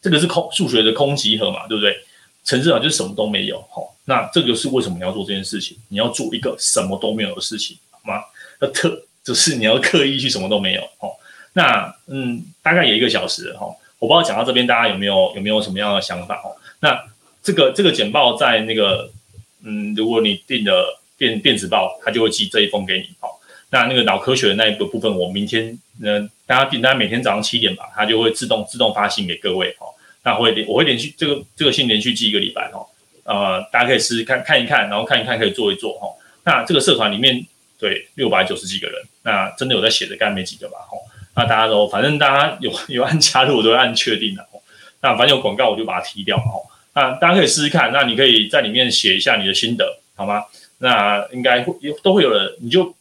[0.00, 1.98] 这个是空数学的空集合嘛，对不对？
[2.44, 3.60] 城市啊，就是什么都没有。
[3.68, 5.76] 好，那这个是为什么你要做这件事情？
[5.88, 8.22] 你要做一个什么都没有的事情，好吗？
[8.60, 10.82] 要特就是你要刻意去什么都没有。
[10.98, 11.18] 好，
[11.54, 13.66] 那嗯，大概有一个小时哈，
[13.98, 16.54] 我不知道讲到这边大家有没有有没有什么样的想法哦？
[16.80, 17.04] 那。
[17.40, 19.10] 这个这个简报在那个，
[19.62, 20.84] 嗯，如果你订的
[21.16, 23.08] 电电子报，它就会寄这一封给你。
[23.20, 23.37] 好，
[23.70, 29.74] 那那个脑科学的那一个部分，我明天，嗯，大家订单每天早上七点吧，它就会自动自动发信给各位。
[29.78, 29.94] 好，
[30.24, 32.70] 那会我会连续这个这个信连续寄一个礼拜。
[32.72, 32.86] 哈，
[33.24, 35.92] 呃，大家可以试试看看一看，然后看一看可以做一做。
[35.98, 36.08] 哈，
[36.44, 37.44] 那这个社团里面，
[37.78, 40.78] 对，六百九十几个人，那真的有在写的，干没几个吧？
[40.88, 40.96] 哈，
[41.36, 44.46] 那大家都反正大家有 有按加入，我都会按确定的。
[45.02, 46.38] 那反正有广告，我就把它踢掉。
[46.38, 46.44] 哈。
[46.94, 50.42] 那大家可以试试看，那你可以在里面写一下你的心得，好吗？
[50.78, 52.92] 那应该会都会有人，你就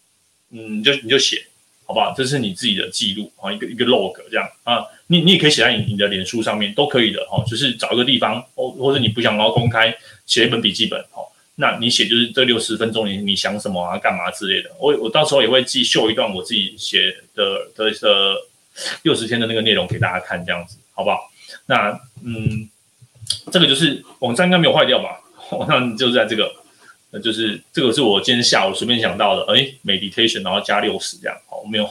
[0.51, 1.45] 嗯，你就你就写，
[1.85, 2.13] 好不好？
[2.15, 7.43] 这是你自己的记录啊，一个一个 log 这样啊，你你也可以写在你你的脸书上面，都可以的哦。
[7.47, 9.95] 就是找一个地方，或或者你不想要公开，
[10.25, 11.27] 写一本笔记本哦。
[11.55, 14.71] 那你写就是这六十分钟你你想什么啊，干嘛之类的。
[14.79, 18.35] 我我到时候也会寄秀一段我自己写的的的
[19.03, 21.31] 六十天的那个内容给大家看，这样子好不好？
[21.65, 22.69] 那嗯。
[23.51, 25.19] 这个就是网站应该没有坏掉吧？
[25.51, 26.49] 网上就是在这个，
[27.11, 31.89] 那，就是这个是我今天下午随便想到的，哎，meditation 然后加六十这样，好，没有，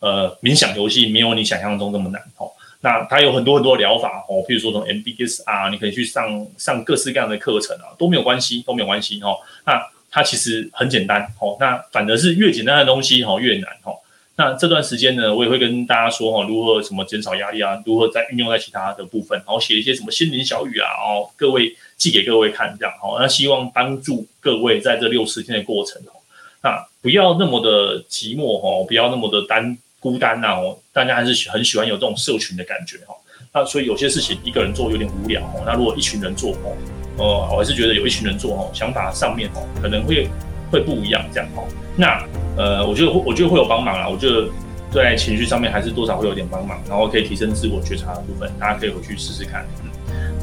[0.00, 9.36] 呃，冥想游戏没有你想象中那么难，哦，那它有很多很多疗法，哦，譬如说从 MBSR，你可以去上上各式各样的课程啊，都没有关系，都没有关系，哦，
[9.66, 9.80] 那
[10.10, 13.94] 它其实很简单，哦，那反而是越简单的东西，哦，越难，哦。
[14.40, 26.16] 那这段时间呢，我也会跟大家说哈，如何什么减少压力啊，如何再运用在其他的部分，然后写一些什么心灵小语啊，哦，各位寄给各位看，这样好，那希望帮助各位在这六十天的过程哦，
[26.62, 33.14] 那不要那么的寂寞哦，不要那么的单孤单呐哦，大家还是很喜欢有这种社群的感觉哈，
[33.52, 36.76] 那所以有些事情一个人做有点无聊哦，那如果一群人做哦，
[37.18, 40.28] 呃，我还是觉得有一群人做哦，想法上面哦，可能会
[40.70, 42.24] 会不一样这样哦，那。
[42.58, 44.08] 呃，我觉得会，我觉得会有帮忙啦。
[44.08, 44.48] 我觉得
[44.90, 49.64] 在情绪上面还是多少会有点帮忙，然后可以提升自我觉察的部分，大家可以回去试试看。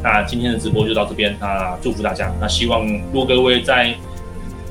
[0.04, 2.32] 那今天的直播就到这边，那祝福大家。
[2.40, 3.96] 那希望若各位在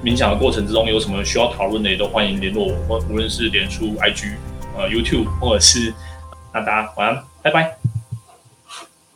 [0.02, 4.34] 冥想的过程之中有什么需要讨论的，也都欢迎联络我，或无论是脸书、IG、
[4.76, 5.92] 呃 YouTube，或者是
[6.52, 7.93] 那大家晚安，拜拜。